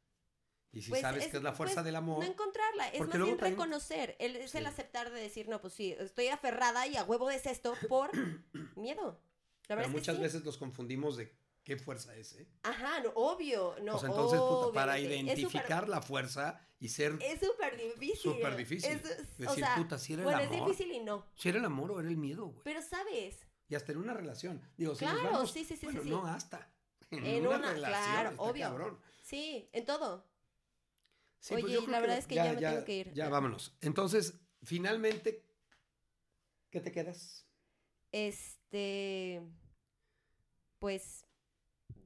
Y 0.72 0.82
si 0.82 0.90
Pues 0.90 1.00
sabes 1.00 1.28
que 1.28 1.36
es 1.36 1.42
la 1.44 1.52
fuerza 1.52 1.76
pues, 1.76 1.84
del 1.84 1.94
amor, 1.96 2.18
No 2.24 2.24
encontrarla, 2.30 2.88
es 2.88 2.98
más 3.00 3.08
bien 3.08 3.20
también- 3.36 3.38
reconocer. 3.38 4.16
El, 4.18 4.34
es 4.34 4.54
el 4.56 4.64
Sí. 4.64 4.68
aceptar 4.68 5.12
de 5.12 5.20
decir, 5.20 5.48
no, 5.48 5.60
pues 5.60 5.72
sí, 5.74 5.92
estoy 5.98 6.26
aferrada 6.26 6.86
y 6.88 6.96
a 6.96 7.04
huevo 7.04 7.30
es 7.30 7.46
esto 7.46 7.74
por 7.88 8.10
miedo. 8.76 9.20
La 9.68 9.76
pero 9.76 9.80
es 9.82 9.86
que 9.86 9.92
muchas 9.92 10.16
sí. 10.16 10.22
veces 10.22 10.44
los 10.44 10.58
confundimos 10.58 11.16
de 11.16 11.32
qué 11.62 11.76
fuerza 11.76 12.16
es, 12.16 12.32
¿eh? 12.34 12.48
Ajá, 12.64 13.00
no, 13.00 13.10
obvio. 13.14 13.76
No, 13.82 13.92
pues 13.92 14.04
entonces, 14.04 14.40
puta, 14.40 14.72
para. 14.74 14.98
Es 14.98 15.04
identificar 15.04 15.88
la 15.88 16.02
fuerza 16.02 16.60
y 16.80 16.88
ser... 16.88 17.16
Es 17.22 17.40
súper 17.40 17.76
difícil. 17.76 18.32
Súper 18.32 18.56
difícil. 18.56 18.90
Es- 18.90 19.02
Decir, 19.38 19.48
o 19.48 19.54
sea, 19.54 19.76
puta, 19.76 19.98
si 19.98 20.12
era 20.14 20.22
el 20.22 20.24
bueno, 20.26 20.40
amor. 20.40 20.52
es 20.54 20.64
difícil 20.66 20.92
y 20.92 21.00
no. 21.00 21.26
Si 21.36 21.48
era 21.48 21.58
el 21.58 21.64
amor 21.64 21.92
o 21.92 22.00
era 22.00 22.08
el 22.08 22.16
miedo, 22.16 22.46
güey. 22.48 22.60
Pero 22.64 22.82
sabes, 22.82 23.46
Y 23.68 23.74
hasta 23.76 23.92
en 23.92 23.98
una 23.98 24.14
relación. 24.14 24.60
Digo, 24.76 24.94
si 24.94 25.00
Claro, 25.06 25.22
nos 25.22 25.32
vamos- 25.32 25.52
sí, 25.52 25.64
sí, 25.64 25.76
sí, 25.76 25.86
bueno, 25.86 26.00
sí, 26.02 26.08
sí. 26.08 26.10
no 26.14 26.26
hasta. 26.26 26.70
En, 27.10 27.24
En 27.24 27.46
una, 27.46 27.56
una, 27.58 27.72
relación, 27.72 28.02
claro, 28.12 28.30
está 28.30 28.42
obvio. 28.42 28.64
cabrón. 28.66 29.00
sí, 29.22 29.68
en 29.72 29.84
todo. 29.84 30.24
Sí, 31.38 31.54
pues 31.54 31.64
Oye, 31.64 31.74
yo 31.74 31.80
creo 31.80 31.92
la 31.92 32.00
verdad 32.00 32.18
es 32.18 32.26
que 32.26 32.34
ya 32.34 32.44
me 32.52 32.56
tengo 32.56 32.84
que 32.84 32.94
ir. 32.96 33.06
Ya, 33.12 33.24
Ya. 33.24 33.28
vámonos. 33.28 33.76
Entonces, 33.80 34.34
finalmente, 34.64 35.44
¿qué 36.70 36.80
te 36.80 36.90
quedas? 36.90 37.46
Este, 38.10 39.42
pues, 40.80 41.24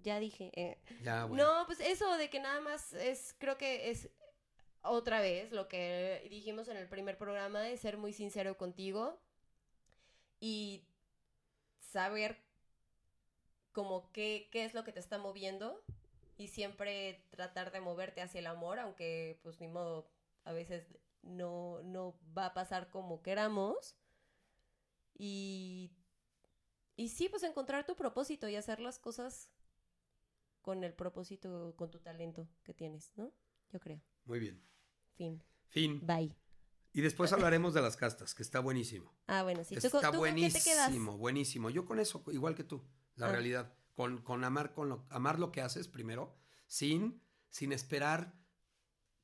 ya 0.03 0.19
dije. 0.21 0.51
eh, 0.55 0.79
Ya, 1.03 1.25
bueno. 1.25 1.45
No, 1.61 1.67
pues 1.67 1.81
eso 1.81 2.17
de 2.19 2.29
que 2.29 2.41
nada 2.41 2.61
más 2.61 2.93
es, 2.93 3.35
creo 3.39 3.57
que 3.57 3.91
es 3.91 4.11
otra 4.83 5.21
vez 5.21 5.53
lo 5.53 5.69
que 5.69 6.27
dijimos 6.31 6.69
en 6.69 6.77
el 6.77 6.89
primer 6.89 7.17
programa, 7.17 7.61
de 7.61 7.77
ser 7.79 7.97
muy 7.97 8.13
sincero 8.13 8.57
contigo 8.59 9.19
y 10.41 10.85
saber 11.79 12.43
como 13.73 14.11
qué, 14.13 14.49
qué 14.51 14.65
es 14.65 14.75
lo 14.75 14.85
que 14.85 14.93
te 14.93 15.01
está 15.01 15.19
moviendo 15.19 15.83
y 16.37 16.49
siempre 16.49 17.25
tratar 17.31 17.71
de 17.73 17.81
moverte 17.81 18.23
hacia 18.23 18.39
el 18.41 18.47
amor, 18.47 18.79
aunque 18.79 19.39
pues 19.43 19.61
ni 19.61 19.69
modo, 19.69 20.11
a 20.45 20.53
veces 20.53 20.87
no, 21.23 21.83
no 21.83 22.19
va 22.37 22.47
a 22.47 22.55
pasar 22.55 22.89
como 22.91 23.23
queramos. 23.23 23.97
Y, 25.19 25.93
y 26.97 27.09
sí, 27.11 27.29
pues 27.29 27.43
encontrar 27.43 27.85
tu 27.85 27.95
propósito 27.95 28.49
y 28.49 28.57
hacer 28.57 28.81
las 28.81 28.99
cosas 28.99 29.51
con 30.63 30.83
el 30.85 30.95
propósito, 30.95 31.75
con 31.77 31.91
tu 31.91 31.99
talento 32.01 32.49
que 32.63 32.75
tienes, 32.75 33.13
¿no? 33.17 33.33
Yo 33.71 33.81
creo. 33.81 34.01
Muy 34.25 34.39
bien. 34.39 34.63
Fin. 35.15 35.43
Fin. 35.69 36.01
Bye. 36.07 36.35
Y 36.93 37.03
después 37.03 37.33
hablaremos 37.33 37.73
de 37.75 37.83
las 37.83 37.97
castas, 37.97 38.35
que 38.35 38.43
está 38.43 38.61
buenísimo. 38.61 39.15
Ah, 39.27 39.43
bueno, 39.43 39.63
sí. 39.63 39.75
¿Tú, 39.75 39.87
Está 39.87 39.91
tú 39.91 39.99
quedas? 40.01 40.19
buenísimo, 40.19 41.17
buenísimo. 41.17 41.71
Yo 41.71 41.85
con 41.85 42.01
eso, 42.01 42.25
igual 42.33 42.55
que 42.55 42.65
tú, 42.65 42.83
la 43.17 43.27
Ah. 43.27 43.33
realidad. 43.33 43.73
Con, 43.95 44.19
con 44.23 44.45
amar, 44.45 44.73
con 44.73 44.89
lo, 44.89 45.05
amar 45.11 45.39
lo 45.39 45.53
que 45.53 45.61
haces 45.61 45.87
primero, 45.89 46.35
sin, 46.67 47.21
sin 47.51 47.73
esperar 47.73 48.33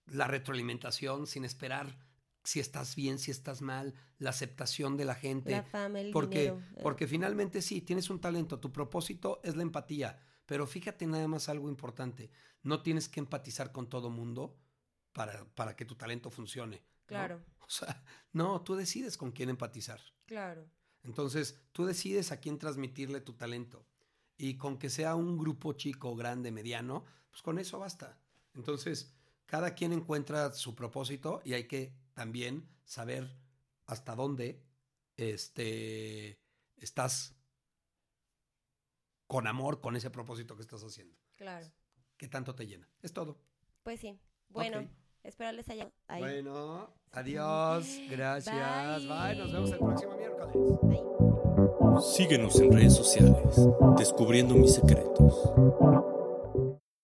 la 0.07 0.27
retroalimentación, 0.27 1.27
sin 1.27 1.45
esperar 1.45 1.99
si 2.45 2.61
estás 2.61 2.95
bien, 2.95 3.19
si 3.19 3.31
estás 3.33 3.61
mal, 3.63 3.95
la 4.19 4.31
aceptación 4.31 4.97
de 4.97 5.05
la 5.05 5.15
gente. 5.17 5.51
La 5.51 5.65
fama, 5.65 6.01
el 6.01 6.13
porque, 6.13 6.39
dinero. 6.53 6.61
eh. 6.77 6.81
porque 6.83 7.09
finalmente 7.09 7.61
sí, 7.63 7.81
tienes 7.81 8.09
un 8.11 8.21
talento, 8.21 8.61
tu 8.61 8.71
propósito 8.71 9.41
es 9.43 9.57
la 9.57 9.63
empatía, 9.63 10.21
pero 10.47 10.67
fíjate 10.67 11.07
nada 11.07 11.27
más 11.27 11.49
algo 11.49 11.69
importante, 11.69 12.31
no 12.63 12.83
tienes 12.83 13.09
que 13.09 13.19
empatizar 13.19 13.73
con 13.73 13.89
todo 13.89 14.11
mundo 14.11 14.57
para, 15.13 15.45
para 15.55 15.75
que 15.75 15.85
tu 15.85 15.97
talento 15.97 16.31
funcione. 16.31 16.77
¿no? 16.77 17.07
Claro, 17.07 17.45
O 17.61 17.69
sea, 17.71 18.05
no, 18.33 18.61
tú 18.63 18.77
decides 18.77 19.17
con 19.17 19.33
quién 19.33 19.49
empatizar. 19.49 20.01
claro. 20.27 20.69
Entonces, 21.07 21.59
tú 21.73 21.87
decides 21.87 22.33
a 22.33 22.41
quién 22.41 22.59
transmitirle 22.59 23.21
tu 23.21 23.33
talento. 23.33 23.87
Y 24.37 24.57
con 24.59 24.79
que 24.79 24.91
sea 24.91 25.15
un 25.15 25.39
grupo 25.39 25.73
chico, 25.73 26.15
grande, 26.15 26.51
mediano, 26.51 27.05
pues 27.31 27.43
con 27.43 27.59
eso 27.59 27.79
basta. 27.79 28.19
Entonces, 28.55 29.15
cada 29.47 29.75
quien 29.75 29.93
encuentra 29.93 30.53
su 30.53 30.75
propósito 30.75 31.41
y 31.45 31.55
hay 31.55 31.67
que 31.67 31.95
también 32.13 32.69
saber 32.85 33.35
hasta 33.87 34.15
dónde 34.15 34.63
este, 35.17 36.39
estás 36.77 37.35
con 39.27 39.47
amor 39.47 39.81
con 39.81 39.97
ese 39.97 40.11
propósito 40.11 40.57
que 40.57 40.63
estás 40.63 40.83
haciendo. 40.83 41.17
Claro. 41.37 41.67
¿Qué 42.17 42.29
tanto 42.29 42.55
te 42.55 42.67
llena? 42.67 42.89
Es 43.03 43.13
todo. 43.13 43.41
Pues 43.83 44.01
sí. 44.01 44.19
Bueno. 44.49 44.89
Espero 45.27 45.53
les 45.53 45.69
haya... 45.69 45.91
Ahí. 46.09 46.23
Bueno, 46.23 46.89
adiós. 47.13 48.01
Gracias. 48.11 49.07
Bye. 49.07 49.35
Bye. 49.35 49.37
Nos 49.37 49.53
vemos 49.53 49.73
el 49.73 49.79
próximo 49.79 50.17
miércoles. 50.17 50.55
Bye. 50.83 52.03
Síguenos 52.03 52.61
en 52.61 52.73
redes 52.73 52.95
sociales, 52.95 53.69
descubriendo 53.97 54.55
mis 54.55 54.75
secretos. 54.75 55.53